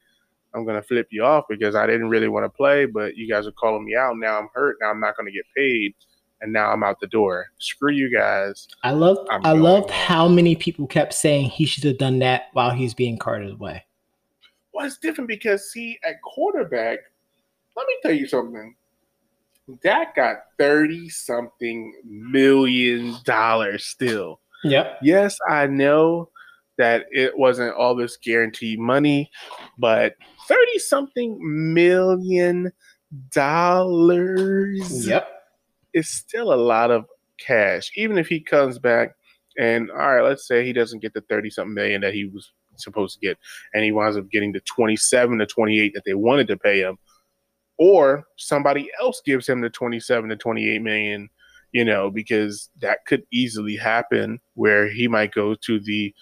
[0.54, 3.46] I'm gonna flip you off because I didn't really want to play, but you guys
[3.46, 4.16] are calling me out.
[4.16, 4.76] Now I'm hurt.
[4.80, 5.94] Now I'm not gonna get paid,
[6.40, 7.46] and now I'm out the door.
[7.58, 8.68] Screw you guys.
[8.82, 12.18] I love I'm I going loved how many people kept saying he should have done
[12.18, 13.84] that while he's being carted away.
[14.74, 16.98] Well, it's different because see, at quarterback,
[17.76, 18.74] let me tell you something.
[19.82, 24.40] Dak got thirty something million dollars still.
[24.64, 24.98] Yep.
[25.02, 26.30] Yes, I know
[26.78, 29.30] that it wasn't all this guaranteed money,
[29.78, 30.14] but
[30.48, 31.38] thirty something
[31.74, 32.72] million
[33.32, 35.28] dollars Yep.
[35.92, 37.04] It's still a lot of
[37.38, 37.90] cash.
[37.96, 39.14] Even if he comes back
[39.58, 42.52] and all right, let's say he doesn't get the 30 something million that he was
[42.76, 43.36] supposed to get,
[43.74, 46.96] and he winds up getting the 27 to 28 that they wanted to pay him,
[47.78, 51.28] or somebody else gives him the 27 to 28 million,
[51.72, 56.14] you know, because that could easily happen where he might go to the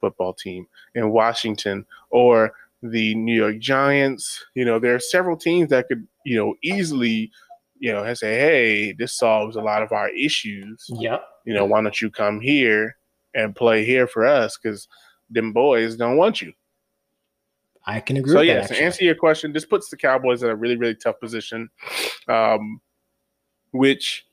[0.00, 4.44] football team in Washington or the New York Giants.
[4.54, 7.30] You know, there are several teams that could, you know, easily,
[7.78, 10.86] you know, and say, hey, this solves a lot of our issues.
[10.88, 11.24] Yep.
[11.44, 12.96] You know, why don't you come here
[13.34, 14.56] and play here for us?
[14.56, 14.86] Because
[15.30, 16.52] them boys don't want you.
[17.88, 18.68] I can agree So with yeah, that.
[18.68, 21.70] to answer your question, this puts the Cowboys in a really, really tough position,
[22.28, 22.82] um,
[23.70, 24.26] which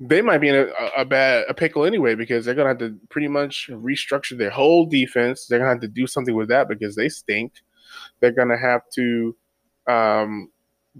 [0.00, 0.66] they might be in a,
[0.96, 4.86] a bad a pickle anyway because they're gonna have to pretty much restructure their whole
[4.86, 5.46] defense.
[5.46, 7.52] They're gonna have to do something with that because they stink.
[8.20, 9.36] They're gonna have to
[9.86, 10.50] um,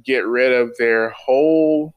[0.04, 1.94] get rid of their whole,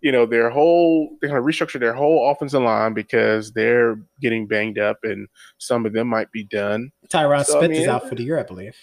[0.00, 1.18] you know, their whole.
[1.20, 5.92] They're gonna restructure their whole offensive line because they're getting banged up and some of
[5.92, 6.90] them might be done.
[7.08, 8.74] Tyron So, I Smith mean, is out for the year, I believe.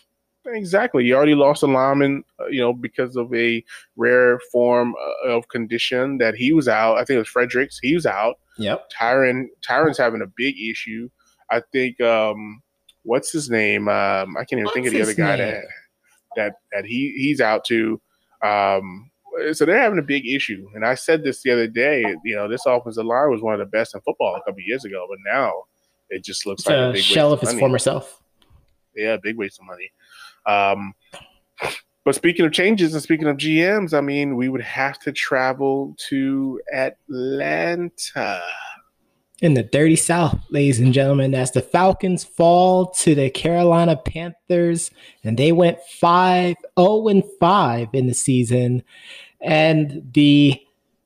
[0.54, 1.06] Exactly.
[1.06, 3.64] You already lost a lineman, uh, you know, because of a
[3.96, 6.96] rare form uh, of condition that he was out.
[6.96, 7.80] I think it was Fredericks.
[7.80, 8.36] He was out.
[8.58, 8.90] Yep.
[8.98, 11.10] Tyron Tyron's having a big issue.
[11.52, 12.62] I think um
[13.04, 13.88] what's his name?
[13.88, 15.64] Um I can't even think of the What's other guy that
[16.36, 18.02] that that he he's out too.
[18.44, 19.10] Um
[19.54, 20.68] so they're having a big issue.
[20.76, 23.60] And I said this the other day, you know, this offensive line was one of
[23.60, 25.54] the best in football a couple years ago, but now
[26.10, 28.22] it just looks It's like a a big shell waste of his money former self.
[28.96, 29.90] yeah, big waste of money.
[30.46, 30.94] Um,
[32.06, 35.96] but speaking of changes and speaking of GMs, I mean, we would have to travel
[36.10, 38.42] to Atlanta.
[39.42, 44.92] In the dirty South, ladies and gentlemen, as the Falcons fall to the Carolina Panthers,
[45.24, 48.84] and they went 5 0 and 5 in the season.
[49.40, 50.60] And the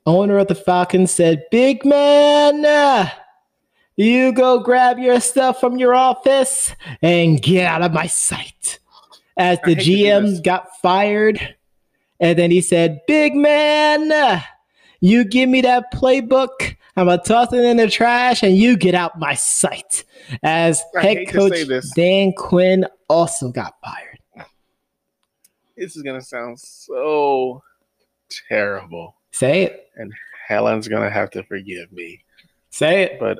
[0.05, 3.09] owner of the Falcons said, Big man, uh,
[3.95, 8.79] you go grab your stuff from your office and get out of my sight.
[9.37, 9.81] As the to.
[9.81, 11.55] GM got fired
[12.19, 14.43] And then he said, Big man,
[15.01, 16.75] you give me that playbook.
[16.95, 20.03] I'm gonna toss it in the trash and you get out my sight.
[20.43, 21.57] As I head coach.
[21.95, 24.19] Dan Quinn also got fired.
[25.75, 27.63] This is gonna sound so
[28.47, 29.15] terrible.
[29.31, 29.89] Say it.
[29.95, 30.13] And
[30.47, 32.23] Helen's gonna have to forgive me.
[32.69, 33.19] Say it.
[33.19, 33.39] But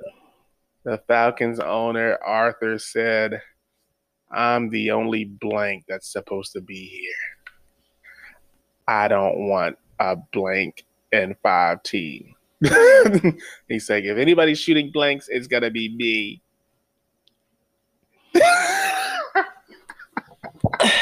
[0.84, 3.42] the Falcons owner, Arthur, said,
[4.34, 7.14] I'm the only blank that's supposed to be here.
[8.88, 12.34] I don't want a blank and five team.
[13.68, 16.42] He's like, if anybody's shooting blanks, it's going to be me.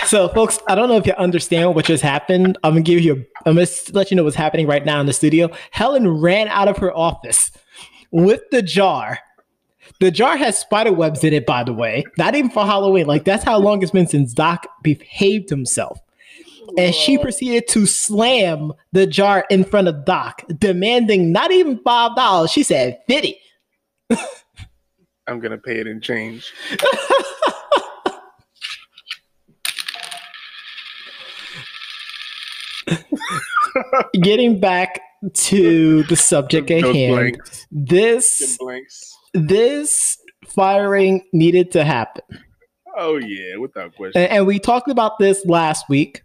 [0.05, 2.57] So, folks, I don't know if you understand what just happened.
[2.63, 3.25] I'm gonna give you.
[3.45, 5.49] I'm gonna let you know what's happening right now in the studio.
[5.71, 7.49] Helen ran out of her office
[8.11, 9.19] with the jar.
[9.99, 12.03] The jar has spider webs in it, by the way.
[12.17, 13.05] Not even for Halloween.
[13.07, 15.99] Like that's how long it's been since Doc behaved himself.
[16.77, 22.15] And she proceeded to slam the jar in front of Doc, demanding not even five
[22.15, 22.51] dollars.
[22.51, 23.37] She said fifty.
[25.27, 26.51] I'm going to pay it in change.
[34.13, 34.99] Getting back
[35.33, 37.67] to the subject at hand, blanks.
[37.71, 38.57] this.
[39.33, 42.23] This firing needed to happen.
[42.97, 44.21] Oh, yeah, without question.
[44.21, 46.23] And, and we talked about this last week.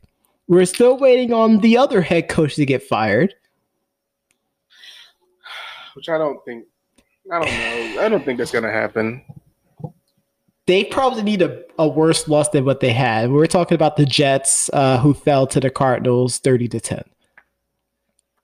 [0.49, 3.35] We're still waiting on the other head coach to get fired.
[5.95, 6.67] Which I don't think,
[7.33, 8.03] I don't know.
[8.03, 9.23] I don't think that's going to happen.
[10.67, 13.31] They probably need a, a worse loss than what they had.
[13.31, 17.05] We're talking about the Jets, uh, who fell to the Cardinals 30 to 10.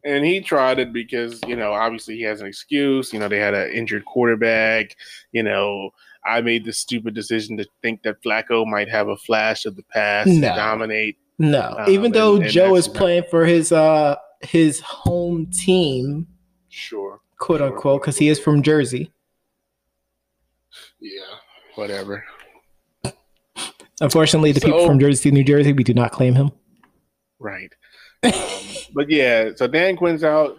[0.05, 3.12] And he tried it because, you know, obviously he has an excuse.
[3.12, 4.96] You know, they had an injured quarterback.
[5.30, 5.90] You know,
[6.24, 9.84] I made the stupid decision to think that Flacco might have a flash of the
[9.84, 10.48] past No.
[10.48, 11.18] and dominate.
[11.38, 16.26] No, Um, even though and- and Joe is playing for his uh his home team,
[16.68, 17.20] Sure.
[17.38, 17.68] quote Sure.
[17.68, 19.12] unquote, because he is from Jersey.
[21.00, 21.20] Yeah.
[21.76, 22.24] Whatever.
[24.00, 26.50] Unfortunately, the people from Jersey, New Jersey, we do not claim him.
[27.38, 27.72] Right.
[28.24, 28.32] Um,
[28.95, 30.59] but yeah, so Dan Quinn's out.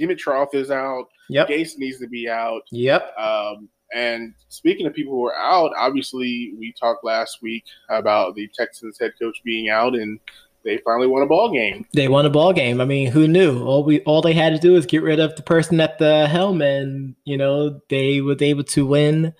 [0.00, 1.06] Dimitroff is out.
[1.30, 1.48] Yep.
[1.48, 2.62] Gase needs to be out.
[2.70, 3.16] Yep.
[3.18, 8.48] Um, and speaking of people who are out, obviously we talked last week about the
[8.54, 10.20] Texans head coach being out, and
[10.64, 11.86] they finally won a ball game.
[11.94, 12.80] They won a ball game.
[12.80, 13.64] I mean, who knew?
[13.64, 16.26] All we all they had to do is get rid of the person at the
[16.26, 19.34] helm, and you know they was able to win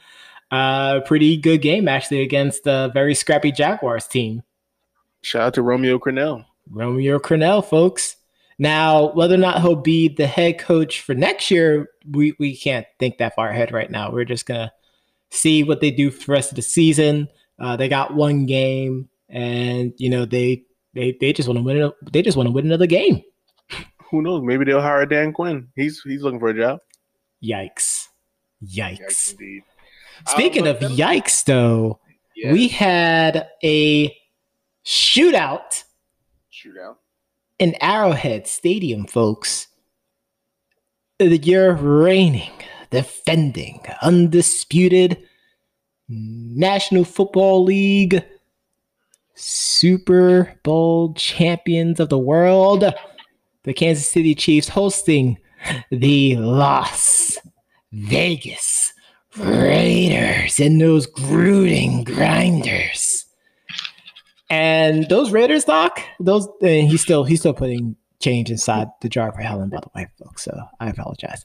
[0.50, 4.42] a pretty good game actually against a very scrappy Jaguars team.
[5.22, 6.44] Shout out to Romeo Crennel.
[6.70, 8.16] Romeo Crennel, folks.
[8.58, 12.86] Now, whether or not he'll be the head coach for next year, we, we can't
[12.98, 14.10] think that far ahead right now.
[14.10, 14.72] We're just gonna
[15.30, 17.28] see what they do for the rest of the season.
[17.58, 21.82] Uh, they got one game, and you know they they they just want to win.
[21.82, 23.22] a- They just want to win another game.
[24.10, 24.42] Who knows?
[24.42, 25.68] Maybe they'll hire Dan Quinn.
[25.76, 26.80] He's he's looking for a job.
[27.44, 28.06] Yikes!
[28.64, 29.30] Yikes, Yikes!
[29.32, 29.62] indeed.
[30.26, 32.00] Speaking Uh, of yikes, though,
[32.34, 34.16] Yeah, we had a
[34.84, 35.84] shootout
[36.52, 36.96] shootout.
[37.58, 39.68] In Arrowhead Stadium, folks.
[41.18, 42.52] You're reigning,
[42.90, 45.18] defending, undisputed
[46.08, 48.24] National Football League
[49.34, 52.84] Super Bowl champions of the world,
[53.64, 55.38] the Kansas City Chiefs hosting
[55.90, 57.38] the Las
[57.92, 58.92] Vegas
[59.36, 63.07] Raiders and those brooding grinders.
[64.50, 69.40] And those Raiders, Doc, those he's still he's still putting change inside the jar for
[69.40, 70.44] Helen, by the way, folks.
[70.44, 71.44] So I apologize.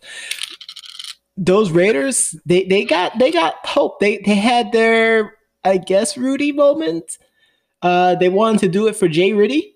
[1.35, 3.99] Those Raiders, they they got they got hope.
[3.99, 7.17] They they had their I guess Rudy moment.
[7.81, 9.73] Uh, they wanted to do it for Jay Rudy,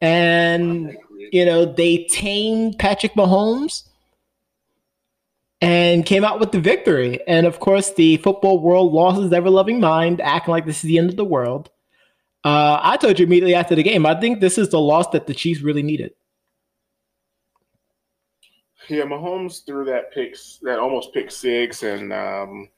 [0.00, 0.96] and
[1.30, 3.84] you know they tamed Patrick Mahomes
[5.60, 7.20] and came out with the victory.
[7.26, 10.82] And of course, the football world lost his ever loving mind, acting like this is
[10.82, 11.70] the end of the world.
[12.44, 15.26] Uh, I told you immediately after the game, I think this is the loss that
[15.26, 16.12] the Chiefs really needed.
[18.88, 22.68] Yeah, Mahomes threw that pick, that almost pick six, and um,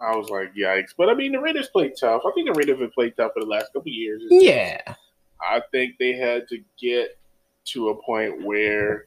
[0.00, 0.90] I was like, yikes.
[0.96, 2.22] But I mean, the Raiders played tough.
[2.26, 4.22] I think the Raiders have played tough for the last couple of years.
[4.26, 4.94] It's just- Yeah.
[5.40, 7.18] I think they had to get
[7.66, 9.06] to a point where,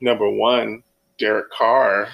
[0.00, 0.82] number one,
[1.18, 2.08] Derek Carr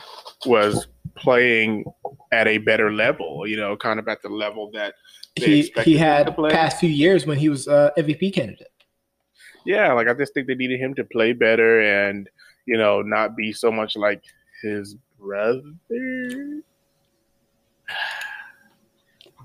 [0.46, 1.84] was playing
[2.32, 4.94] at a better level, you know, kind of at the level that
[5.36, 8.68] He, he had past few years when he was uh, MVP candidate.
[9.66, 12.28] Yeah, like I just think they needed him to play better and,
[12.66, 14.22] you know, not be so much like
[14.62, 15.62] his brother.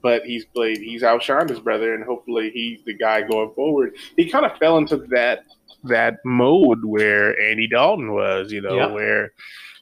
[0.01, 0.77] but he's played.
[0.77, 3.95] He's outshined his brother, and hopefully he's the guy going forward.
[4.17, 5.43] He kind of fell into that
[5.85, 8.87] that mode where Andy Dalton was, you know, Yeah.
[8.87, 9.31] where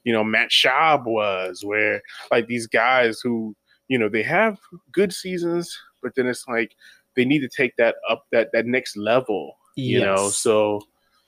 [0.03, 2.01] you know Matt Schaub was, where
[2.31, 3.55] like these guys who
[3.87, 4.57] you know they have
[4.91, 6.75] good seasons, but then it's like
[7.15, 10.29] they need to take that up that that next level, you know.
[10.29, 10.81] So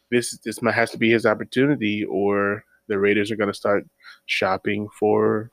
[0.10, 3.86] this this might has to be his opportunity, or the Raiders are going to start
[4.26, 5.50] shopping for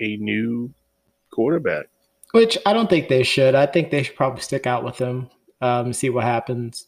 [0.00, 0.72] a new
[1.30, 1.86] quarterback.
[2.32, 3.54] Which I don't think they should.
[3.54, 5.28] I think they should probably stick out with him,
[5.60, 6.86] um, see what happens.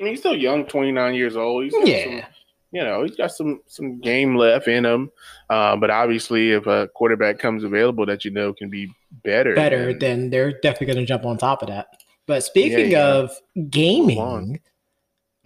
[0.00, 1.64] I mean, he's still young, twenty nine years old.
[1.64, 2.04] He's Yeah.
[2.04, 2.30] some,
[2.72, 5.10] you know, he's got some some game left in him.
[5.50, 8.92] Uh, but obviously, if a quarterback comes available that you know can be
[9.24, 11.88] better, Better, then- then they're definitely going to jump on top of that.
[12.26, 13.06] But speaking yeah.
[13.06, 13.30] of
[13.70, 14.60] gaming.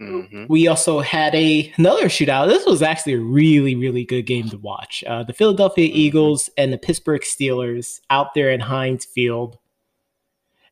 [0.01, 0.49] Mhm.
[0.49, 2.49] we also had a another shootout.
[2.49, 5.01] This was actually a really, really good game to watch.
[5.07, 5.95] Uh, the Philadelphia Mhm.
[5.95, 9.57] Eagles and the Pittsburgh Steelers out there in Heinz Field.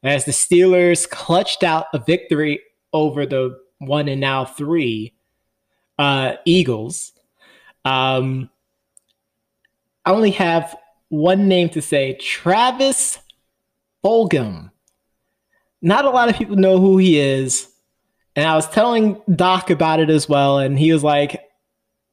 [0.04, 2.60] As the Steelers clutched out a victory
[2.92, 5.14] over the one and now three
[6.00, 7.14] uh, Eagles.
[7.86, 8.50] Um,
[10.04, 10.76] I only have
[11.12, 13.20] one name to say Travis
[14.04, 14.72] Fulgham.
[15.82, 17.68] Not a lot of people know who he is.
[18.36, 21.38] And I was telling Doc about it as well, and he was like,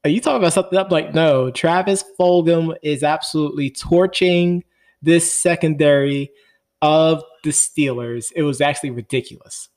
[0.05, 0.76] Are you talking about something?
[0.76, 4.64] I'm like, No, Travis Fulgham is absolutely torching
[5.01, 6.32] this secondary
[6.82, 8.32] of the Steelers.
[8.34, 9.68] It was actually ridiculous.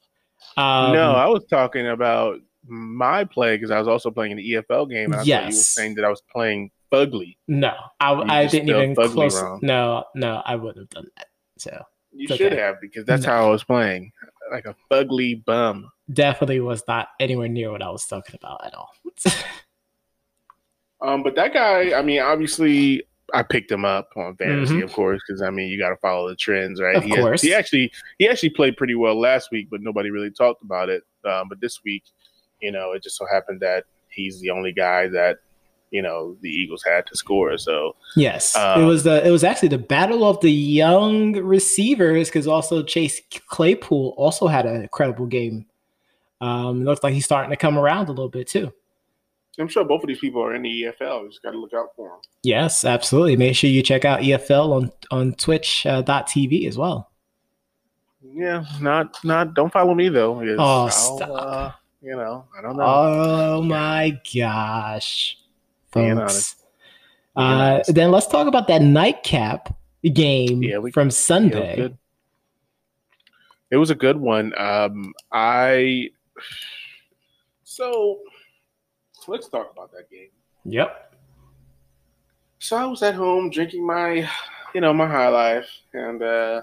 [0.57, 4.89] Um, no, I was talking about my play because I was also playing an EFL
[4.89, 5.11] game.
[5.11, 7.37] And I thought you were saying that I was playing fugly.
[7.47, 9.41] no, I, You I didn't even close.
[9.41, 9.59] wrong.
[9.61, 11.27] No, no, I wouldn't have done that.
[11.57, 11.71] So
[12.11, 12.61] You It's should okay.
[12.61, 14.11] have because that's how I was playing,
[14.51, 15.89] like a fugly bum.
[16.11, 18.89] definitely was not anywhere near what I was talking about at all.
[21.01, 24.83] Um, but that guy, I mean, obviously, I picked him up on fantasy, Mhm.
[24.83, 26.95] of course, because I mean, you got to follow the trends, right?
[26.95, 27.41] Of he course.
[27.41, 31.03] he actually he actually played pretty well last week, but nobody really talked about it.
[31.25, 32.03] Um, but this week,
[32.61, 35.37] you know, it just so happened that he's the only guy that
[35.91, 37.57] you know the Eagles had to score.
[37.57, 42.29] So Yes, Um, it was the it was actually the battle of the young receivers
[42.29, 45.65] because also Chase Claypool also had an incredible game.
[46.41, 48.73] Um, it looks like he's starting to come around a little bit too.
[49.59, 51.23] I'm sure both of these people are in the EFL.
[51.23, 52.19] You just got to look out for them.
[52.41, 53.35] Yes, absolutely.
[53.35, 57.11] Make sure you check out EFL on on Twitch uh, dot TV as well.
[58.23, 59.53] Yeah, not not.
[59.53, 60.35] Don't follow me though.
[60.35, 61.29] because Oh, I'll, stop.
[61.29, 61.71] Uh,
[62.01, 62.83] you know, I don't know.
[62.85, 65.40] Oh my gosh, Being
[65.91, 66.55] folks.
[67.35, 69.73] Uh, then let's talk about that nightcap
[70.13, 71.75] game Yeah, we- from Yeah, Sunday.
[71.75, 71.97] good.
[73.69, 74.53] It was a good one.
[74.59, 76.09] Um, I
[77.63, 78.19] so
[79.27, 80.27] let's talk about that game.
[80.65, 81.13] Yep.
[82.59, 84.29] So I was at home drinking my,
[84.75, 86.61] you know, my high life, and uh,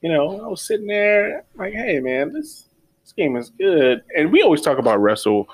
[0.00, 2.68] you know, I was sitting there like, "Hey, man, this
[3.04, 5.48] this game is good." And we always talk about Russell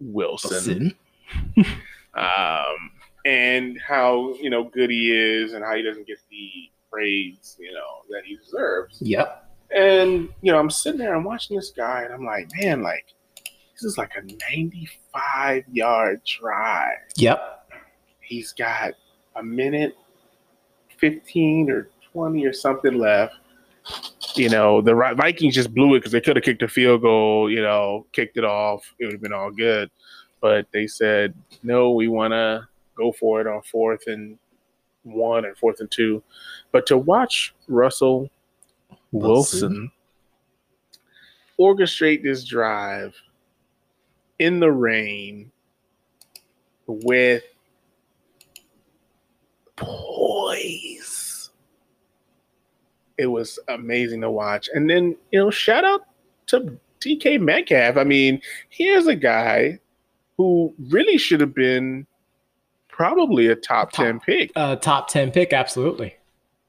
[0.00, 0.94] Wilson,
[2.14, 2.90] um,
[3.24, 7.72] and how you know good he is, and how he doesn't get the praise you
[7.72, 8.98] know that he deserves.
[9.00, 9.44] Yep.
[9.74, 13.06] And you know, I'm sitting there, I'm watching this guy, and I'm like, man, like
[13.74, 16.98] this is like a 95 yard drive.
[17.16, 17.70] Yep.
[18.20, 18.94] He's got
[19.36, 19.96] a minute
[20.98, 23.34] 15 or 20 or something left.
[24.34, 27.50] You know, the Vikings just blew it because they could have kicked a field goal,
[27.50, 28.82] you know, kicked it off.
[28.98, 29.90] It would have been all good.
[30.40, 34.38] But they said, no, we want to go for it on fourth and
[35.02, 36.22] one and fourth and two.
[36.72, 38.30] But to watch Russell
[39.12, 39.90] Wilson
[41.58, 43.14] orchestrate this drive
[44.38, 45.50] in the rain
[46.86, 47.42] with
[49.76, 51.50] poise.
[53.16, 54.68] It was amazing to watch.
[54.72, 56.06] And then, you know, shout out
[56.46, 57.96] to DK Metcalf.
[57.96, 59.80] I mean, here's a guy
[60.38, 62.06] who really should have been
[62.88, 64.04] probably a top, Top.
[64.06, 64.52] 10 pick.
[64.56, 66.14] Uh, top 10 pick, absolutely.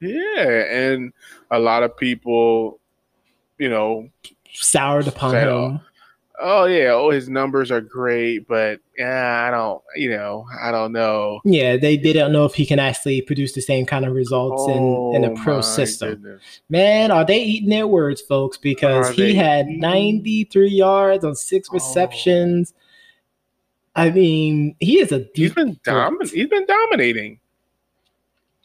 [0.02, 0.44] Yeah.
[0.44, 1.14] And
[1.52, 2.80] a lot of people,
[3.58, 4.10] you know,
[4.52, 5.80] Soured upon Said, him.
[6.42, 10.92] oh yeah, oh his numbers are great, but yeah, I don't, you know, I don't
[10.92, 11.40] know.
[11.46, 14.68] Yeah, they, they don't know if he can actually produce the same kind of results
[14.70, 16.10] in, in a pro Oh, system.
[16.16, 16.42] goodness.
[16.70, 18.58] Man, are they eating their words, folks?
[18.58, 19.80] Because Are he had eating?
[19.82, 21.76] 93 yards on six Oh.
[24.00, 27.40] I mean, he is a He's been domin- He's been dominating.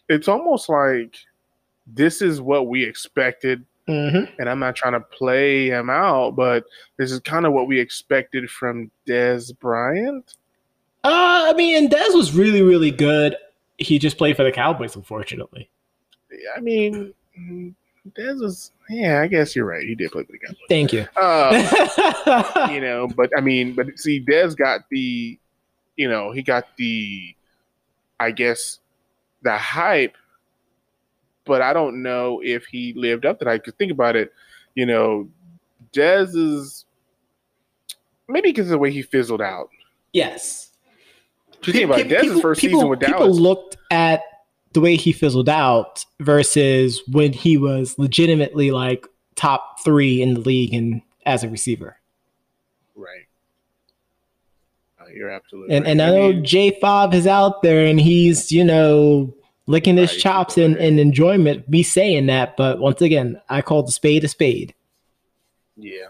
[0.08, 1.16] It's almost like
[1.86, 4.30] this is what we expected, Mhm.
[4.38, 6.64] and I'm not trying to play him out, but
[6.98, 10.36] this is kind of what we expected from Dez Bryant.
[11.04, 13.36] Uh, I mean, and Dez was really, really good.
[13.78, 15.68] He just played for the Cowboys, unfortunately.
[16.56, 17.12] I mean,
[18.12, 18.70] Dez was.
[18.90, 19.82] Yeah, I guess you're right.
[19.86, 20.58] He did play for the Cowboys.
[20.68, 21.06] Thank you.
[21.16, 25.38] Uh, you know, but I mean, but see, Dez got the,
[25.96, 27.34] you know, he got the,
[28.20, 28.80] I guess,
[29.42, 30.16] the hype,
[31.46, 33.62] but I don't know if he lived up to that.
[33.62, 34.32] Because think about it,
[34.74, 35.28] you know,
[35.94, 36.84] Dez is
[38.28, 39.70] maybe because of the way he fizzled out.
[40.12, 40.70] yes.
[41.62, 43.14] Think about it, Dez's People- first people- season with Dallas.
[43.14, 44.20] people looked at
[44.74, 49.06] the way he fizzled out versus when he was legitimately like
[49.36, 51.96] top three in the league and as a receiver.
[52.94, 53.26] right.
[55.00, 55.90] Uh, you're absolutely And right.
[55.90, 59.34] and I know J Five is out there and he's you know
[59.66, 61.66] licking his Right, chops in, in enjoyment.
[61.68, 64.74] Me saying that, but once again, I call the spade a spade.
[65.76, 66.08] Yeah.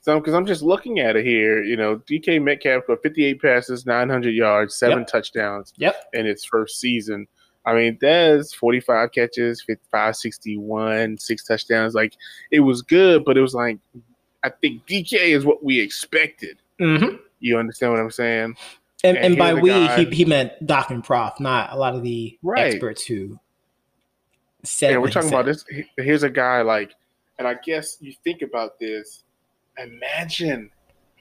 [0.00, 3.84] So, because I'm just looking at it here, you know, DK Metcalf got 58 passes,
[3.86, 5.06] 900 yards, seven Yep.
[5.08, 5.94] touchdowns Yep.
[6.14, 7.28] in its first season.
[7.68, 11.94] I mean, Dez 45 catches, 55, 61, six touchdowns.
[11.94, 12.14] Like
[12.50, 13.78] it was good, but it was like
[14.42, 16.58] I think DK is what we expected.
[16.80, 17.16] Mm-hmm.
[17.40, 18.56] You understand what I'm saying?
[19.04, 21.94] And, And and by we, guy- he, he meant Doc and Prof, not a lot
[21.94, 22.66] of the Right.
[22.72, 23.38] experts who
[24.64, 24.92] said.
[24.92, 25.64] Yeah, we're talking about this.
[25.96, 26.94] Here's a guy like,
[27.38, 29.24] and I guess you think about this.
[29.76, 30.70] Imagine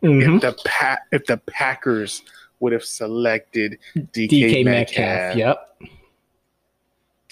[0.02, 0.36] Mhm.
[0.38, 2.24] if the pa- if the Packers
[2.60, 5.36] would have selected DK, DK Metcalf, Metcalf.
[5.38, 5.82] Yep.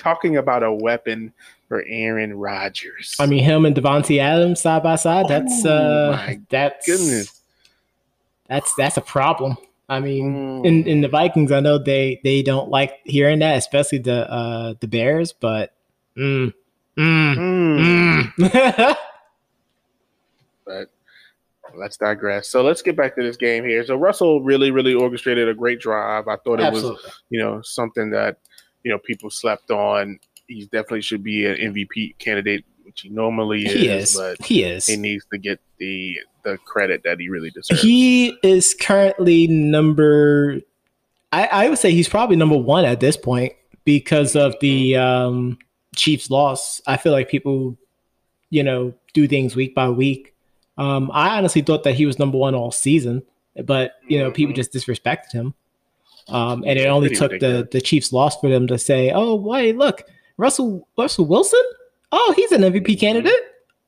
[0.05, 1.33] Talking about a weapon
[1.67, 3.15] for Aaron Rodgers.
[3.19, 5.27] I mean, him and Davante Adams side by side.
[5.27, 7.41] That's Oh, uh, that's goodness.
[8.47, 9.57] That's that's a problem.
[9.89, 10.65] I mean, Mm.
[10.67, 14.75] in in the Vikings, I know they they don't like hearing that, especially the uh
[14.79, 15.33] the Bears.
[15.33, 15.73] But
[16.15, 16.53] mm,
[16.95, 18.31] mm, Mm.
[18.37, 18.95] mm.
[20.65, 20.89] But
[21.75, 22.47] let's digress.
[22.47, 23.83] So let's get back to this game here.
[23.85, 26.27] So Russell really, really orchestrated a great drive.
[26.27, 26.83] I thought it was
[27.29, 28.37] you know, something that,
[28.85, 30.19] you know, people slept on.
[30.47, 34.15] He definitely should be an MVP candidate, which he normally is, He is.
[34.15, 34.85] but He is.
[34.85, 37.81] he needs to get the the credit that he really deserves.
[37.81, 40.61] He is currently number.
[41.33, 45.57] I, I would say he's probably number one at this point because of the um,
[45.95, 46.81] Chiefs' loss.
[46.85, 47.75] I feel like people,
[48.51, 50.35] you know, do things week by week.
[50.77, 53.23] Um, I honestly thought that he was number one all season,
[53.63, 54.57] but you know, people Mhm.
[54.57, 55.55] just disrespected him.
[56.27, 57.67] Um, and it only pretty took the ridiculous.
[57.71, 60.03] the Chiefs' loss for them to say, "Oh, wait, look,
[60.37, 61.61] Russell Russell Wilson.
[62.11, 62.99] Oh, he's an MVP Mm-hmm.
[62.99, 63.39] candidate.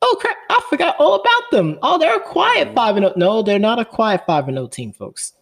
[0.02, 1.78] Oh crap, I forgot all about them.
[1.82, 2.74] Oh, they're a quiet Mhm.
[2.74, 3.12] five and oh.
[3.16, 5.32] No, they're not a quiet five and oh team, folks.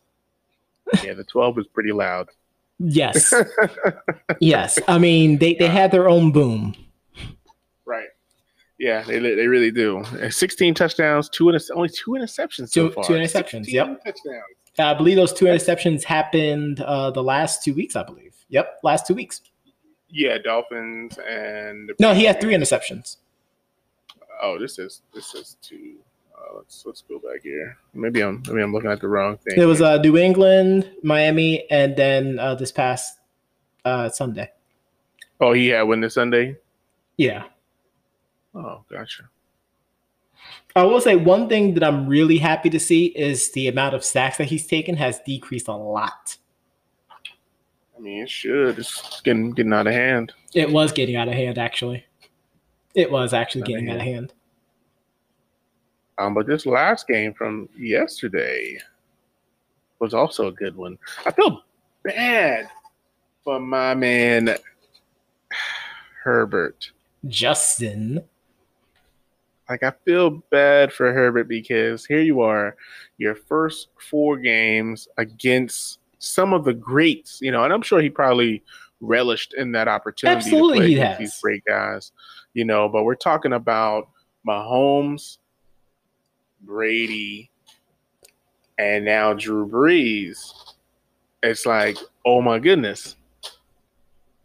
[1.04, 2.28] yeah, the twelve was pretty loud.
[2.78, 3.32] Yes,
[4.40, 4.78] yes.
[4.88, 6.74] I mean, they they had their own boom.
[7.84, 8.08] Right.
[8.78, 10.02] Yeah, they they really do.
[10.30, 13.04] Sixteen touchdowns, two inter- only two interceptions so Two- far.
[13.04, 13.86] two interceptions, 16 yep.
[14.04, 14.55] touchdowns.
[14.78, 17.96] I believe those two interceptions happened uh, the last two weeks.
[17.96, 18.34] I believe.
[18.48, 19.40] Yep, last two weeks.
[20.08, 23.16] Yeah, Dolphins and No, he had three interceptions.
[24.42, 25.96] Oh, this is this is two.
[26.36, 27.76] Uh, let's let's go back here.
[27.94, 29.58] Maybe I'm maybe I'm looking at the wrong thing.
[29.60, 33.18] It was uh, New England, Miami, and then uh, this past
[33.84, 34.52] uh, Sunday.
[35.40, 36.56] oh, he had one this Sunday.
[37.16, 37.44] Yeah.
[38.54, 39.28] Oh, gotcha.
[40.76, 44.04] I will say one thing that I'm really happy to see is the amount of
[44.04, 46.36] sacks that he's taken has decreased a lot.
[47.96, 48.78] I mean, it should.
[48.78, 50.34] It's getting getting out of hand.
[50.52, 52.04] It was getting out of hand, actually.
[52.94, 54.34] It was actually Out of getting out of hand.
[56.18, 58.78] Um, but this last game from yesterday
[59.98, 60.98] was also a good one.
[61.24, 61.62] I feel
[62.04, 62.68] bad
[63.42, 64.54] for my man
[66.22, 66.90] Herbert.
[67.28, 68.22] Justin.
[69.68, 72.76] Like I feel bad for Herbert because here you are,
[73.18, 78.10] your first four games against some of the greats, you know, and I'm sure he
[78.10, 78.62] probably
[79.00, 81.18] relished in that opportunity Absolutely to play he has.
[81.18, 82.12] these great guys,
[82.54, 82.88] you know.
[82.88, 84.08] But we're talking about
[84.46, 85.38] Mahomes,
[86.62, 87.50] Brady,
[88.78, 90.52] and now Drew Brees.
[91.42, 93.16] It's like, oh my goodness,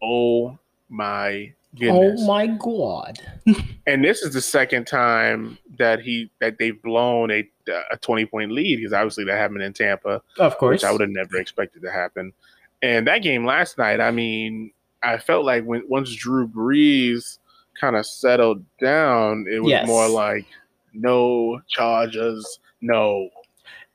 [0.02, 0.58] oh
[0.90, 3.20] my goodness Oh my god.
[3.88, 7.48] and this is the second time that he that they've blown a
[7.92, 10.76] a twenty point lead because obviously that happened in Tampa, Of course.
[10.76, 12.34] which I would have never expected to happen.
[12.82, 14.72] And that game last night, I mean,
[15.04, 17.38] I felt like when once Drew Brees
[17.80, 19.88] kind of settled down, it was Yes.
[19.88, 20.46] more like
[20.94, 23.30] no charges, no.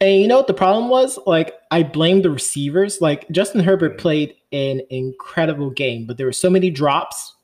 [0.01, 1.19] And you know what the problem was?
[1.27, 3.01] Like, I blame the receivers.
[3.01, 3.99] Like, Justin Herbert mm.
[3.99, 7.36] played an incredible game, but there were so many drops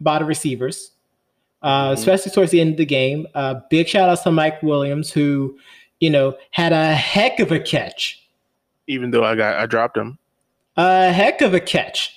[0.00, 0.92] by the receivers,
[1.62, 1.92] uh, Mhm.
[1.94, 3.26] especially towards the end of the game.
[3.34, 5.58] Uh, big shout outs to Mike Williams, who,
[6.00, 8.22] you know, had a heck of a catch.
[8.86, 10.18] Even though I got I dropped him.
[10.76, 12.12] A heck of a catch.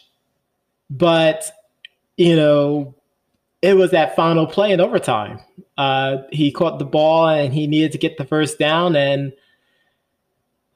[0.90, 1.50] But,
[2.18, 2.94] you know,
[3.62, 5.40] it was that final play in overtime.
[5.78, 8.96] Uh, he caught the ball and he needed to get the first down.
[8.96, 9.32] And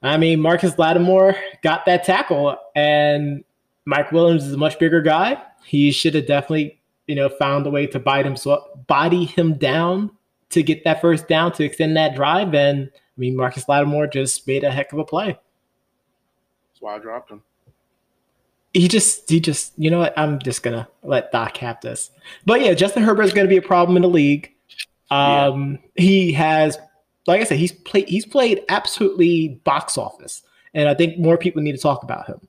[0.02, 3.42] I mean, Marcus Lattimore got that tackle, and
[3.86, 5.40] Mike Williams is a much bigger guy.
[5.64, 9.54] He should have definitely, you know, found a way to bite him, so body him
[9.54, 10.10] down
[10.50, 12.54] to get that first down to extend that drive.
[12.54, 15.38] And I mean, Marcus Lattimore just made a heck of a play.
[16.72, 17.42] That's why I dropped him
[18.74, 22.10] he just he just you know what I'm just gonna let Doc have this.
[22.44, 24.52] But yeah, Justin Herbert is gonna be a problem in the league.
[25.10, 26.02] Um, yeah.
[26.02, 26.76] he has,
[27.26, 30.42] like I said, he's played he's played absolutely box office,
[30.74, 32.40] and I think more people need to talk about him.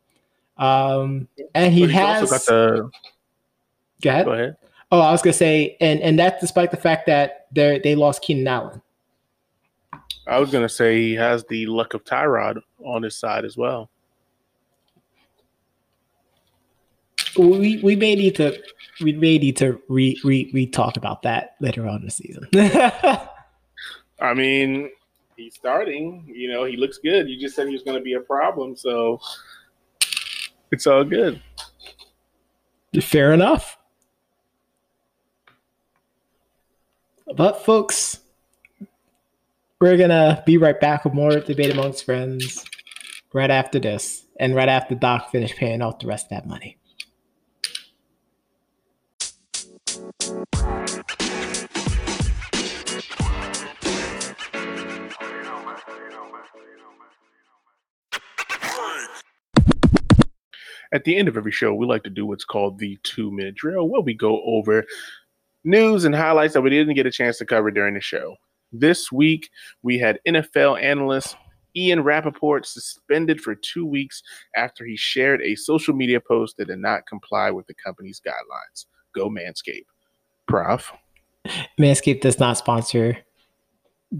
[0.57, 2.89] Um, and he has got the.
[4.01, 4.25] Go ahead.
[4.25, 4.57] Go ahead.
[4.91, 8.21] Oh, I was gonna say, and and that's despite the fact that they they lost
[8.21, 8.81] Keenan Allen.
[10.27, 13.89] I was gonna say he has the luck of Tyrod on his side as well.
[17.37, 18.57] we we may need to
[19.01, 22.47] we may need to re re re talk about that later on in the season.
[24.19, 24.89] I mean,
[25.35, 26.23] he's starting.
[26.33, 27.27] You know, he looks good.
[27.27, 29.19] You just said he was going to be a problem, so
[30.71, 31.41] it's all good.
[33.01, 33.77] Fair enough.
[37.33, 38.19] But folks,
[39.81, 42.63] we're gonna be right back with more debate amongst friends
[43.33, 46.77] right after this, and right after Doc finished paying off the rest of that money.
[60.91, 63.55] At the end of every show, we like to do what's called the two minute
[63.55, 64.85] drill, where we go over
[65.65, 68.35] news and highlights that we didn't get a chance to cover during the show.
[68.71, 69.49] This week,
[69.83, 71.35] we had NFL analyst
[71.75, 74.21] Ian Rapoport suspended for two weeks
[74.55, 78.85] after he shared a social media post that did not comply with the company's guidelines.
[79.13, 79.85] Go Manscaped.
[80.47, 80.91] Prof.
[81.79, 83.17] Manscaped does not sponsor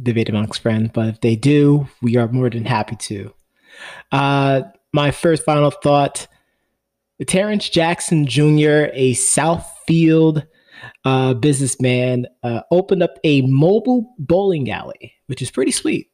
[0.03, 3.33] Debate Amongst Friends, but if they do, we are more than happy to.
[4.11, 4.61] Uh,
[4.93, 6.27] my first final thought
[7.27, 10.45] Terrence Jackson Jr., a Southfield
[11.03, 16.09] uh, businessman, uh, opened up a mobile bowling alley, which is pretty sweet.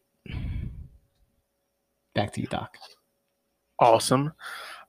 [2.14, 2.78] Back to you, Doc.
[3.80, 4.34] Awesome.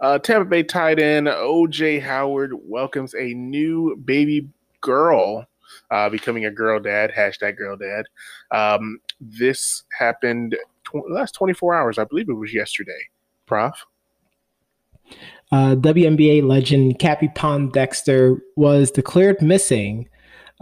[0.00, 4.48] Uh, Tampa Bay tight end OJ Howard welcomes a new baby
[4.80, 5.46] girl,
[5.90, 7.12] uh, becoming a girl dad.
[7.16, 8.04] Hashtag girl dad.
[8.50, 11.98] Um, this happened tw- last 24 hours.
[11.98, 13.08] I believe it was yesterday.
[13.46, 13.86] Prof.
[15.52, 20.08] Uh, WNBA legend Cappie Pondexter was declared missing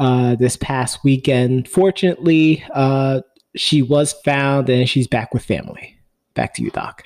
[0.00, 1.68] uh, this past weekend.
[1.68, 3.20] Fortunately, uh,
[3.54, 5.96] she was found and she's back with family.
[6.34, 7.04] Back to you, Doc.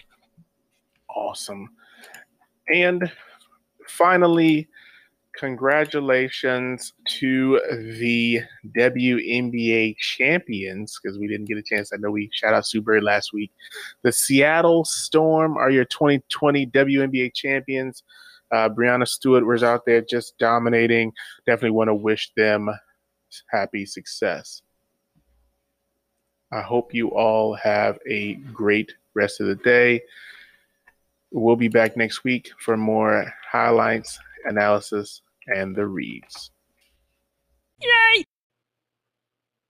[1.14, 1.68] Awesome.
[2.72, 3.10] And
[3.86, 4.68] finally,
[5.36, 7.60] congratulations to
[7.98, 8.40] the
[8.76, 11.92] WNBA champions because we didn't get a chance.
[11.92, 13.50] I know we shout out Sue Bird last week.
[14.02, 18.02] The Seattle Storm are your 2020 WNBA champions.
[18.52, 21.12] Uh, Breanna Stewart was out there just dominating.
[21.46, 22.70] Definitely want to wish them
[23.50, 24.62] happy success.
[26.52, 30.02] I hope you all have a great rest of the day.
[31.32, 36.50] We'll be back next week for more highlights, analysis, and the reads.
[37.80, 38.24] Yay!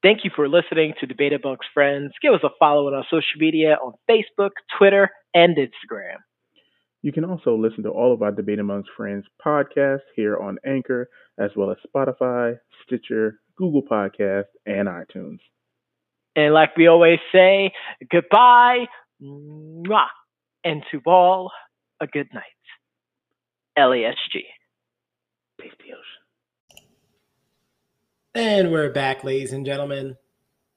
[0.03, 2.13] Thank you for listening to Debate Amongst Friends.
[2.21, 6.17] Give us a follow on our social media on Facebook, Twitter, and Instagram.
[7.01, 11.09] You can also listen to all of our Debate Amongst Friends podcasts here on Anchor,
[11.39, 15.39] as well as Spotify, Stitcher, Google Podcasts, and iTunes.
[16.37, 17.73] And like we always say,
[18.11, 18.87] goodbye,
[19.23, 20.07] mwah,
[20.65, 21.51] and to all,
[22.01, 22.43] a good night.
[23.79, 24.43] LASG.
[25.65, 26.85] Peace the ocean.
[28.35, 30.15] And we're back, ladies and gentlemen.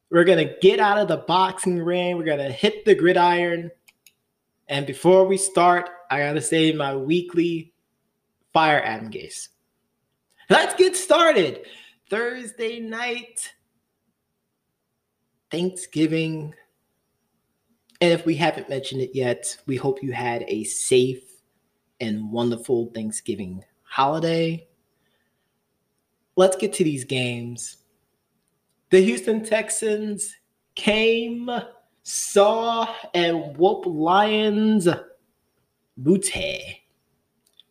[0.10, 2.18] We're going to get out of the boxing ring.
[2.18, 3.70] We're going to hit the gridiron.
[4.70, 7.74] And before we start, I got to say my weekly
[8.54, 9.50] fire Adam Gase.
[10.50, 11.66] Let's get started.
[12.10, 13.52] Thursday night,
[15.52, 16.56] Thanksgiving.
[18.00, 21.26] And if we haven't mentioned it yet, we hope you had a safe
[22.00, 24.67] and wonderful Thanksgiving holiday
[26.38, 27.78] let's get to these games.
[28.92, 30.34] The Houston Texans
[30.76, 31.50] came,
[32.04, 34.88] saw, and whoop Lions
[35.98, 36.84] booty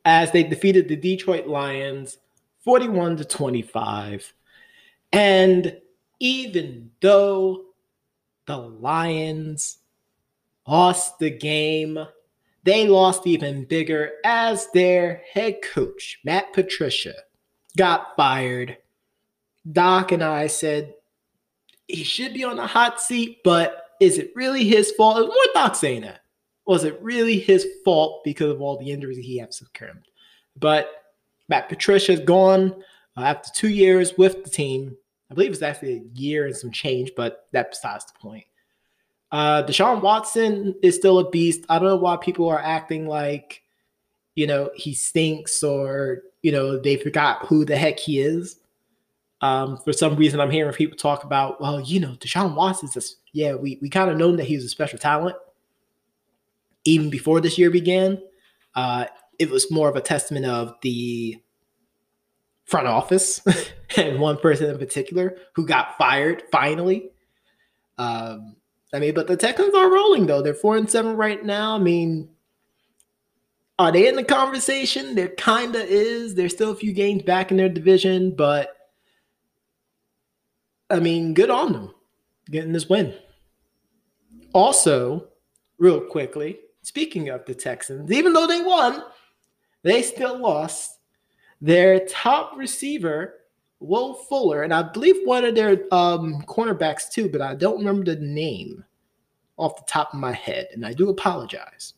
[0.04, 2.18] as they defeated the Detroit Lions
[2.60, 4.34] 41 to 25.
[5.12, 5.80] And
[6.18, 7.66] even though
[8.46, 9.78] the Lions
[10.66, 11.98] lost the game,
[12.64, 17.14] they lost even bigger as their head coach, Matt Patricia,
[17.76, 18.78] got fired
[19.70, 20.94] Doc and I said
[21.88, 25.18] he should be on the hot seat, but is it really his fault?
[25.18, 26.20] It more Doc saying that.
[26.66, 30.06] Was it really his fault because of all the injuries he has occurred?
[30.58, 30.90] But
[31.48, 32.74] Matt Patricia is gone
[33.16, 34.96] uh, after two years with the team.
[35.30, 38.44] I believe it's actually a year and some change, but that's besides the point.
[39.32, 41.64] Uh, Deshaun Watson is still a beast.
[41.68, 43.62] I don't know why people are acting like,
[44.34, 48.60] you know, he stinks or, you know, they forgot who the heck he is.
[49.40, 53.16] Um, for some reason, I'm hearing people talk about, well, you know, Deshaun Watson's just,
[53.32, 55.34] yeah, we, we kind of known that he was a special talent
[56.84, 58.22] even before this year began.
[58.76, 59.06] Uh,
[59.40, 61.36] it was more of a testament of the
[62.64, 63.42] front office
[63.96, 67.10] and one person in particular who got fired finally.
[67.98, 68.54] Um,
[68.94, 70.42] I mean, but the Texans are rolling though.
[70.42, 71.74] They're four and seven right now.
[71.74, 72.28] I mean,
[73.78, 75.14] are they in the conversation?
[75.14, 76.34] There kinda is.
[76.34, 78.74] There's still a few games back in their division, but
[80.88, 81.94] I mean, good on them
[82.50, 83.14] getting this win.
[84.52, 85.28] Also,
[85.78, 89.02] real quickly, speaking of the Texans, even though they won,
[89.82, 90.98] they still lost
[91.60, 93.34] their top receiver,
[93.80, 98.14] Will Fuller, and I believe one of their um, cornerbacks too, but I don't remember
[98.14, 98.84] the name
[99.58, 101.94] off the top of my head, and I do apologize.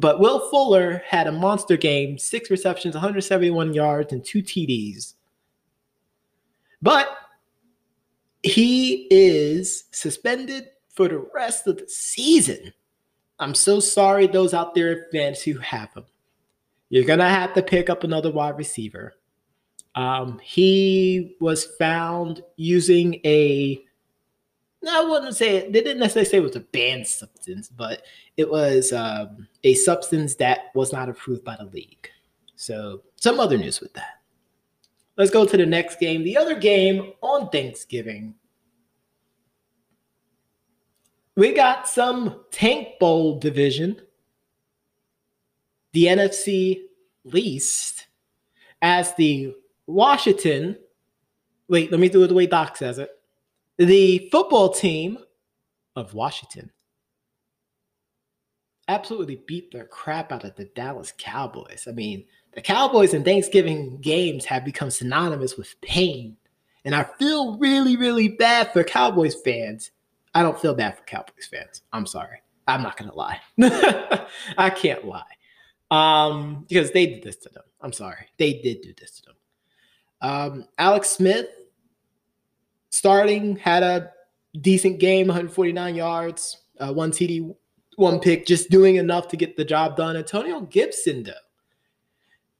[0.00, 5.12] But Will Fuller had a monster game, six receptions, 171 yards, and two TDs.
[6.80, 7.06] But
[8.42, 12.72] he is suspended for the rest of the season.
[13.38, 16.04] I'm so sorry, those out there fans who have him.
[16.88, 19.16] You're gonna have to pick up another wide receiver.
[19.94, 23.84] Um, he was found using a,
[24.90, 25.70] I wouldn't say.
[25.70, 28.02] They didn't necessarily say it was a banned substance, but
[28.40, 32.08] it was um, a substance that was not approved by the league.
[32.56, 34.20] So, some other news with that.
[35.16, 36.24] Let's go to the next game.
[36.24, 38.34] The other game on Thanksgiving.
[41.36, 44.00] We got some Tank Bowl division
[45.92, 46.82] the NFC
[47.24, 48.06] least
[48.80, 49.54] as the
[49.86, 50.78] Washington.
[51.68, 53.10] Wait, let me do it the way Doc says it.
[53.76, 55.18] The football team
[55.96, 56.70] of Washington
[58.90, 61.86] absolutely beat the crap out of the Dallas Cowboys.
[61.88, 66.36] I mean, the Cowboys and Thanksgiving games have become synonymous with pain.
[66.84, 69.90] And I feel really, really bad for Cowboys fans.
[70.34, 71.82] I don't feel bad for Cowboys fans.
[71.92, 72.38] I'm sorry.
[72.66, 73.40] I'm not going to lie.
[74.58, 75.22] I can't lie
[75.90, 77.64] um, because they did this to them.
[77.80, 79.36] I'm sorry, they did do this to them.
[80.22, 81.48] Um, Alex Smith
[82.90, 84.12] starting had a
[84.60, 87.54] decent game, 149 yards, uh, one TD,
[88.00, 90.16] one pick, just doing enough to get the job done.
[90.16, 91.32] Antonio Gibson though,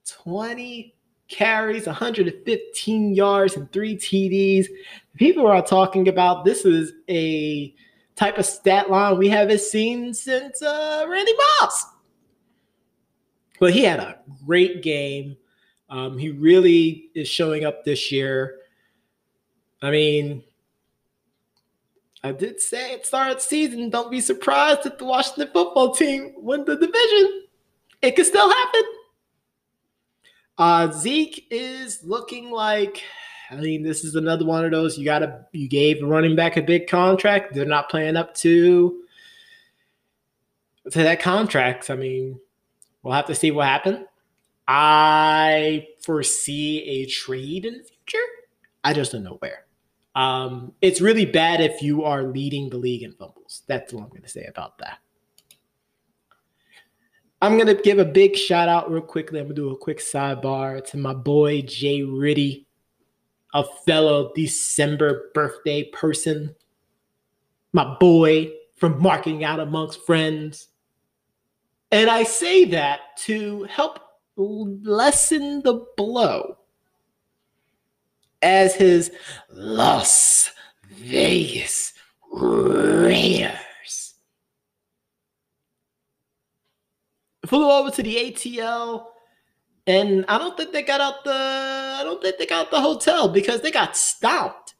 [0.07, 0.95] 20
[1.27, 4.67] carries, 115 yards, and three TDs.
[5.15, 7.73] People are talking about this is a
[8.15, 11.85] type of stat line we haven't seen since uh, Randy Moss.
[13.59, 15.37] But he had a great game.
[15.89, 18.57] Um, he really is showing up this year.
[19.81, 20.43] I mean,
[22.23, 26.33] I did say at start of season, don't be surprised if the Washington football team
[26.37, 27.43] win the division.
[28.01, 28.83] It could still happen.
[30.57, 33.01] Uh, Zeke is looking like,
[33.49, 34.97] I mean, this is another one of those.
[34.97, 37.53] You gotta, you gave running back a big contract.
[37.53, 39.03] They're not playing up to
[40.91, 41.89] to that contract.
[41.89, 42.39] I mean,
[43.03, 44.05] We'll have to see what happens.
[44.67, 48.25] I foresee a trade in the future.
[48.83, 49.65] I just don't know where.
[50.15, 53.63] Um, it's really bad if you are leading the league in fumbles.
[53.67, 54.99] That's all I'm going to say about that.
[57.41, 59.39] I'm going to give a big shout out real quickly.
[59.39, 62.67] I'm going to do a quick sidebar to my boy Jay Riddy,
[63.53, 66.55] a fellow December birthday person.
[67.73, 70.67] My boy from marking Out Amongst Friends.
[71.91, 73.99] And I say that to help
[74.35, 76.57] lessen the blow
[78.41, 79.11] as his
[79.49, 80.51] Las
[80.89, 81.93] Vegas
[82.31, 84.13] Raiders
[87.45, 89.05] flew over to the ATL,
[89.87, 93.27] and I don't think they got out the I don't think they got the hotel
[93.27, 94.75] because they got stomped.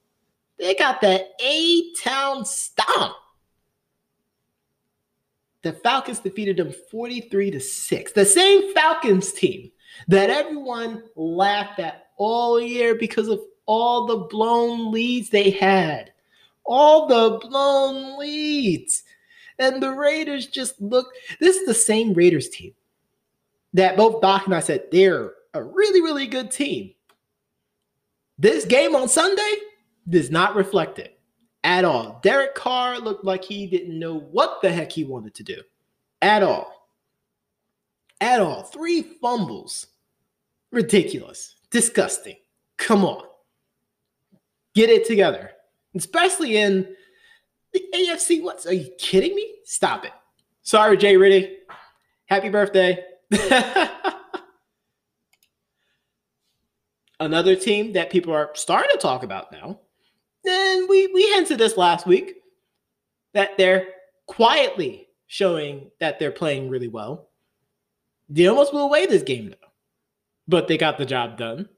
[0.58, 3.16] They got that A Town stomp
[5.64, 8.12] the Falcons defeated them 43 to 6.
[8.14, 9.72] The same Falcons team
[10.08, 16.12] that everyone laughed at all year because of all the blown leads they had.
[16.66, 19.04] All the blown leads.
[19.60, 21.08] And the Raiders just look.
[21.40, 22.74] This is the same Raiders team
[23.74, 26.94] that both Doc and I said they're a really, really good team.
[28.38, 29.54] This game on Sunday
[30.10, 31.20] does not reflect it
[31.64, 32.20] at all.
[32.24, 35.62] Derek Carr looked like he didn't know what the heck he wanted to do
[36.22, 36.90] at all.
[38.20, 38.64] At all.
[38.64, 39.88] Three fumbles.
[40.72, 41.56] Ridiculous.
[41.70, 42.38] Disgusting.
[42.78, 43.24] Come on.
[44.74, 45.52] Get it together.
[45.96, 46.96] Especially in
[47.74, 48.42] the AFC.
[48.42, 48.66] What?
[48.66, 49.56] Are you kidding me?
[49.66, 50.14] Stop it.
[50.62, 51.58] Sorry, Jay Riddy.
[52.26, 53.04] Happy birthday.
[57.20, 59.80] Another team that people are starting to talk about now,
[60.46, 62.36] and we, we hinted this last week,
[63.34, 63.88] that they're
[64.26, 67.30] quietly showing that they're playing really well.
[68.28, 69.68] They almost blew away this game, though,
[70.48, 71.70] but they got the job done.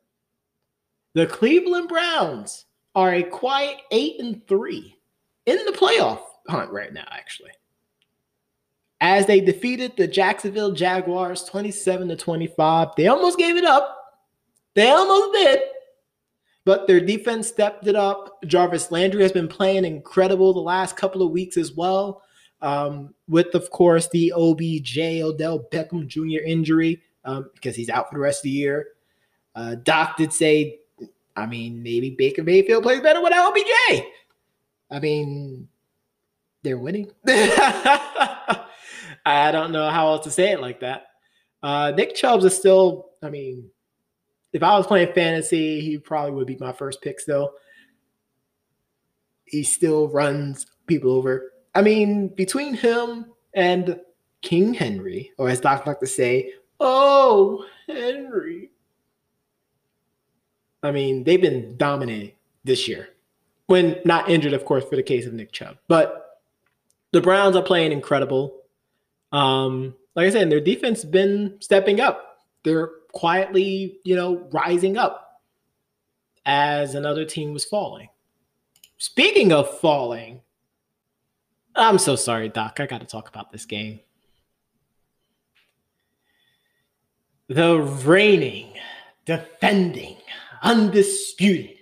[1.13, 2.65] The Cleveland Browns
[2.95, 4.97] are a quiet eight and three
[5.45, 7.51] in the playoff hunt right now, actually.
[9.01, 13.97] As they defeated the Jacksonville Jaguars 27 to 25, they almost gave it up.
[14.75, 15.59] They almost did.
[16.65, 18.41] But their defense stepped it up.
[18.45, 22.21] Jarvis Landry has been playing incredible the last couple of weeks as well.
[22.61, 26.45] Um, with, of course, the OBJ Odell Beckham Jr.
[26.45, 28.87] injury um, because he's out for the rest of the year.
[29.53, 30.79] Uh, Doc did say
[31.35, 34.03] I mean, maybe Baker Mayfield plays better without OBJ.
[34.91, 35.67] I mean,
[36.61, 37.11] they're winning.
[37.27, 38.67] I
[39.51, 41.07] don't know how else to say it like that.
[41.61, 43.69] Uh, Nick Chubbs is still, I mean,
[44.51, 47.53] if I was playing fantasy, he probably would be my first pick still.
[49.45, 51.53] He still runs people over.
[51.73, 53.99] I mean, between him and
[54.41, 58.69] King Henry, or as Doc like to say, oh, Henry.
[60.83, 63.09] I mean, they've been dominating this year.
[63.67, 65.77] When not injured, of course, for the case of Nick Chubb.
[65.87, 66.41] But
[67.11, 68.61] the Browns are playing incredible.
[69.31, 72.39] Um, like I said, their defense has been stepping up.
[72.63, 75.41] They're quietly, you know, rising up
[76.45, 78.09] as another team was falling.
[78.97, 80.41] Speaking of falling,
[81.75, 82.79] I'm so sorry, Doc.
[82.79, 84.01] I got to talk about this game.
[87.47, 88.73] The reigning,
[89.25, 90.17] defending,
[90.63, 91.77] undisputed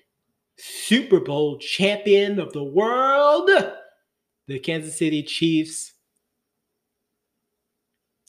[0.58, 3.50] Super Bowl champion of the world,
[4.48, 5.94] the Kansas City Chiefs.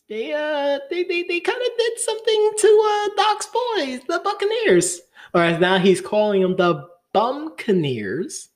[0.08, 5.00] They uh they they, they kind of did something to uh Doc's boys, the Buccaneers.
[5.34, 8.48] Or as now he's calling them the Bumcaneers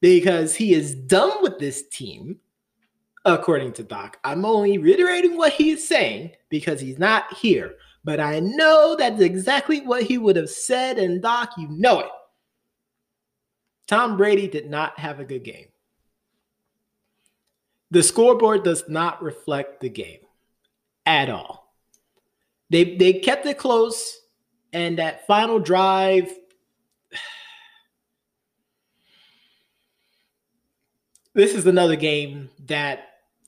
[0.00, 2.38] because he is done with this team,
[3.24, 4.18] according to Doc.
[4.24, 7.76] I'm only reiterating what he is saying because he's not here
[8.08, 10.98] but I know that's exactly what he would have said.
[10.98, 12.10] And Doc, you know it.
[13.86, 15.66] Tom Brady did not have a good game.
[17.90, 20.20] The scoreboard does not reflect the game
[21.04, 21.74] at all.
[22.70, 24.18] They they kept it close,
[24.72, 26.32] and that final drive.
[31.34, 33.00] This is another game that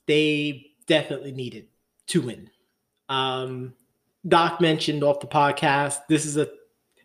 [0.05, 1.67] they definitely needed
[2.09, 2.49] to win.
[3.09, 3.73] Um,
[4.27, 6.49] Doc mentioned off the podcast, this is a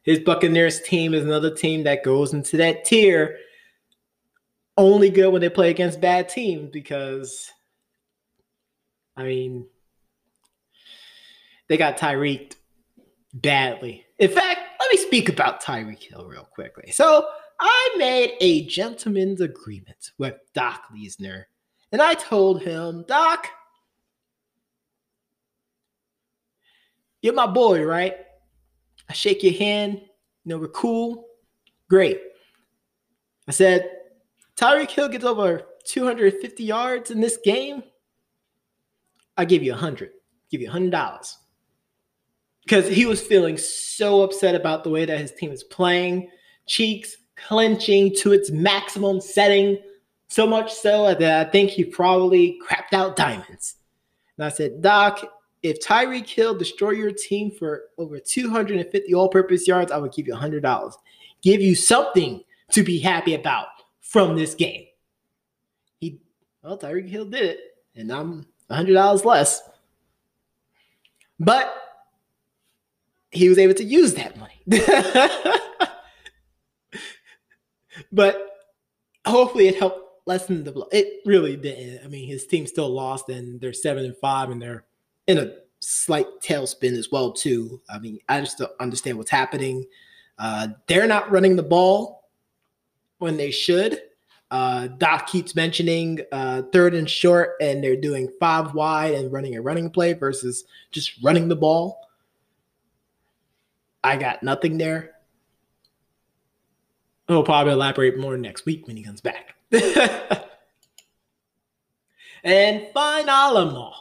[0.02, 3.38] his Buccaneers team is another team that goes into that tier
[4.76, 7.50] only good when they play against bad teams because
[9.16, 9.66] I mean
[11.68, 12.54] they got Tyreek
[13.34, 14.04] badly.
[14.18, 16.92] In fact, let me speak about Tyreek Hill real quickly.
[16.92, 17.26] So
[17.58, 21.44] I made a gentleman's agreement with Doc Leesner,
[21.90, 23.48] and I told him, Doc,
[27.22, 28.16] You're my boy, right?
[29.08, 30.00] I shake your hand.
[30.44, 31.26] You know, we're cool.
[31.88, 32.20] Great.
[33.48, 33.90] I said,
[34.56, 37.82] Tyreek Hill gets over 250 yards in this game.
[39.36, 40.10] I give you a hundred.
[40.50, 41.36] Give you a hundred dollars.
[42.64, 46.30] Because he was feeling so upset about the way that his team is playing,
[46.66, 49.78] cheeks clenching to its maximum setting,
[50.28, 53.76] so much so that I think he probably crapped out diamonds.
[54.36, 55.24] And I said, Doc,
[55.66, 60.34] if Tyreek Hill destroy your team for over 250 all-purpose yards, I would give you
[60.34, 60.92] $100.
[61.42, 62.42] Give you something
[62.72, 63.66] to be happy about
[64.00, 64.86] from this game.
[66.00, 66.20] He,
[66.62, 67.60] well, Tyreek Hill did it,
[67.94, 69.62] and I'm $100 less.
[71.38, 71.74] But
[73.30, 74.62] he was able to use that money.
[78.12, 78.50] but
[79.26, 80.88] hopefully it helped lessen the blow.
[80.92, 82.04] It really didn't.
[82.04, 84.84] I mean, his team still lost, and they're seven and five, and they're
[85.26, 87.80] in a slight tailspin as well too.
[87.88, 89.86] I mean, I just don't understand what's happening.
[90.38, 92.28] Uh, they're not running the ball
[93.18, 94.00] when they should.
[94.50, 99.56] Uh, Doc keeps mentioning uh, third and short, and they're doing five wide and running
[99.56, 102.08] a running play versus just running the ball.
[104.04, 105.12] I got nothing there.
[107.26, 109.56] He'll probably elaborate more next week when he comes back.
[112.44, 113.92] and finally,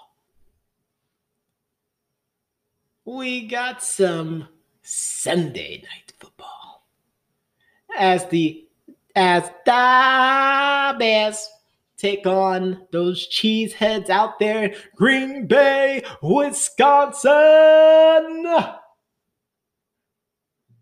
[3.06, 4.48] we got some
[4.82, 6.88] Sunday night football
[7.98, 8.68] as the
[9.16, 11.50] as the Bears
[11.98, 17.32] take on those cheeseheads out there Green Bay, Wisconsin.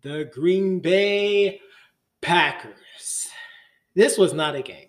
[0.02, 1.60] The Green Bay
[2.20, 3.28] Packers.
[3.94, 4.88] This was not a game.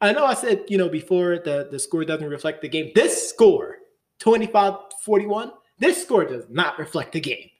[0.00, 2.90] I know I said, you know, before the, the score doesn't reflect the game.
[2.94, 3.76] This score,
[4.18, 7.50] 25 41, this score does not reflect the game.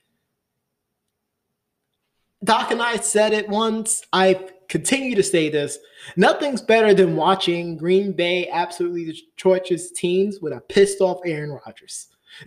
[2.45, 4.03] Doc and I said it once.
[4.13, 5.79] I continue to say this.
[6.17, 12.09] Nothing's better than watching Green Bay absolutely destroy teams with a pissed off Aaron Rodgers.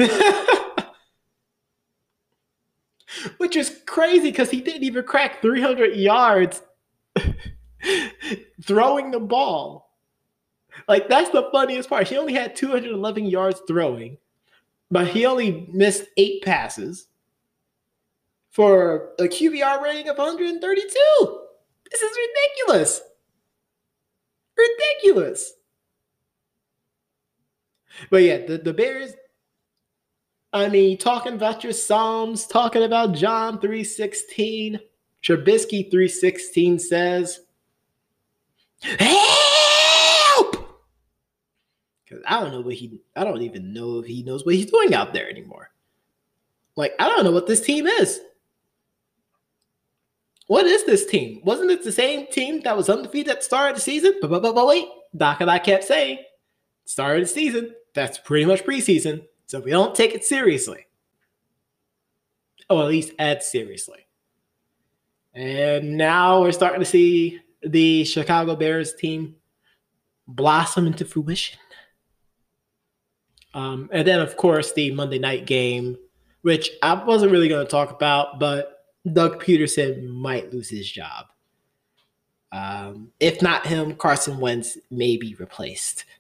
[3.38, 6.62] Which is crazy because he didn't even crack 300 yards
[8.64, 9.90] throwing the ball.
[10.88, 12.08] Like, that's the funniest part.
[12.08, 14.18] He only had 211 yards throwing,
[14.92, 17.08] but he only missed eight passes
[18.50, 21.40] for a QBR rating of 132.
[21.92, 23.02] This is ridiculous.
[24.58, 25.54] Ridiculous.
[28.10, 29.14] But yeah, the, the Bears,
[30.54, 34.80] I mean, talking about your Psalms, talking about John 3.16,
[35.24, 37.40] Trubisky 3.16 says,
[38.82, 39.49] Help!
[42.10, 44.72] Because I don't know what he, I don't even know if he knows what he's
[44.72, 45.70] doing out there anymore.
[46.76, 48.20] Like, I don't know what this team is.
[50.48, 51.42] What is this team?
[51.44, 54.16] Wasn't it the same team that was undefeated at the start of the season?
[54.22, 56.20] But, but, but, but wait, Doc and I kept saying,
[56.86, 59.26] start of the season, that's pretty much preseason.
[59.46, 60.88] So we don't take it seriously.
[62.70, 64.08] Or at least as seriously.
[65.36, 69.36] And now we're starting to see the Chicago Bears team
[70.28, 71.60] blossom into fruition.
[73.54, 75.98] Um, and then, of course, the Monday night game,
[76.42, 81.28] which I wasn't really going to talk about, but Doug Pederson might lose his job.
[82.52, 86.06] Um, if not him, Carson Wentz may be replaced.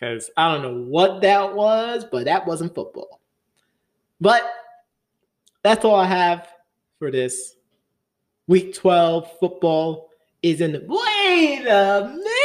[0.00, 3.20] Because I don't know what that was, but that wasn't football.
[4.18, 4.50] But
[5.62, 6.48] that's all I have
[6.98, 7.56] for this.
[8.46, 10.08] Week 12 football
[10.42, 10.72] is in.
[10.72, 10.84] The.
[10.86, 12.39] Wait a minute!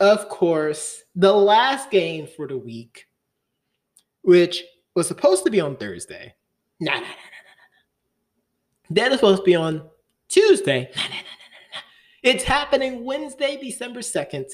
[0.00, 3.06] Of course, the last game for the week,
[4.22, 4.62] which
[4.94, 6.34] was supposed to be on Thursday,
[6.80, 7.12] no, no, no, no, no,
[8.90, 8.94] no.
[8.94, 9.88] Then it's supposed to be on
[10.28, 10.90] Tuesday.
[10.94, 11.20] No, no, no, no, no,
[11.74, 11.80] no.
[12.22, 14.50] It's happening Wednesday, December 2nd.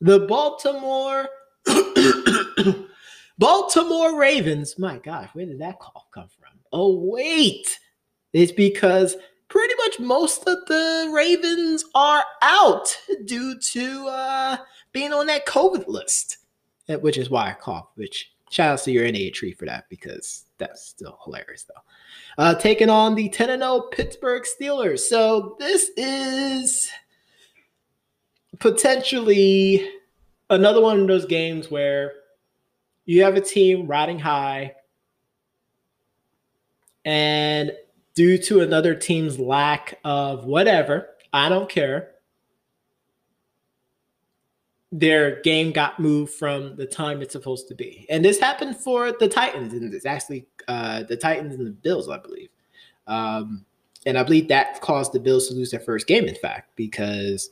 [0.00, 1.28] The Baltimore
[3.38, 4.78] Baltimore Ravens.
[4.78, 6.58] My gosh, where did that call come from?
[6.72, 7.78] Oh, wait.
[8.32, 9.16] It's because
[9.48, 14.56] pretty much most of the Ravens are out due to uh,
[14.92, 16.38] being on that COVID list,
[16.86, 20.44] which is why I cough, which shout out to your NA tree for that because
[20.58, 22.42] that's still hilarious though.
[22.42, 25.00] Uh, taking on the 10 0 Pittsburgh Steelers.
[25.00, 26.90] So this is
[28.58, 29.88] potentially
[30.50, 32.12] another one of those games where
[33.04, 34.74] you have a team riding high,
[37.04, 37.72] and
[38.18, 42.14] due to another team's lack of whatever, I don't care,
[44.90, 48.06] their game got moved from the time it's supposed to be.
[48.10, 52.08] And this happened for the Titans, and it's actually uh, the Titans and the Bills,
[52.08, 52.48] I believe.
[53.06, 53.64] Um,
[54.04, 57.50] and I believe that caused the Bills to lose their first game, in fact, because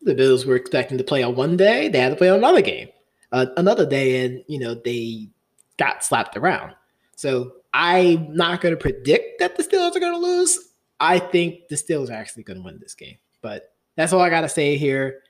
[0.00, 2.62] the Bills were expecting to play on one day, they had to play on another
[2.62, 2.88] game,
[3.30, 5.28] uh, another day, and you know they
[5.76, 6.72] got slapped around.
[7.22, 10.58] So I'm not going to predict that the Steelers are going to lose.
[10.98, 14.28] I think the Steelers are actually going to win this game, but that's all I
[14.28, 15.22] got to say here.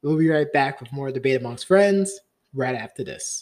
[0.00, 2.18] We'll be right back with more debate amongst friends
[2.54, 3.40] right after this.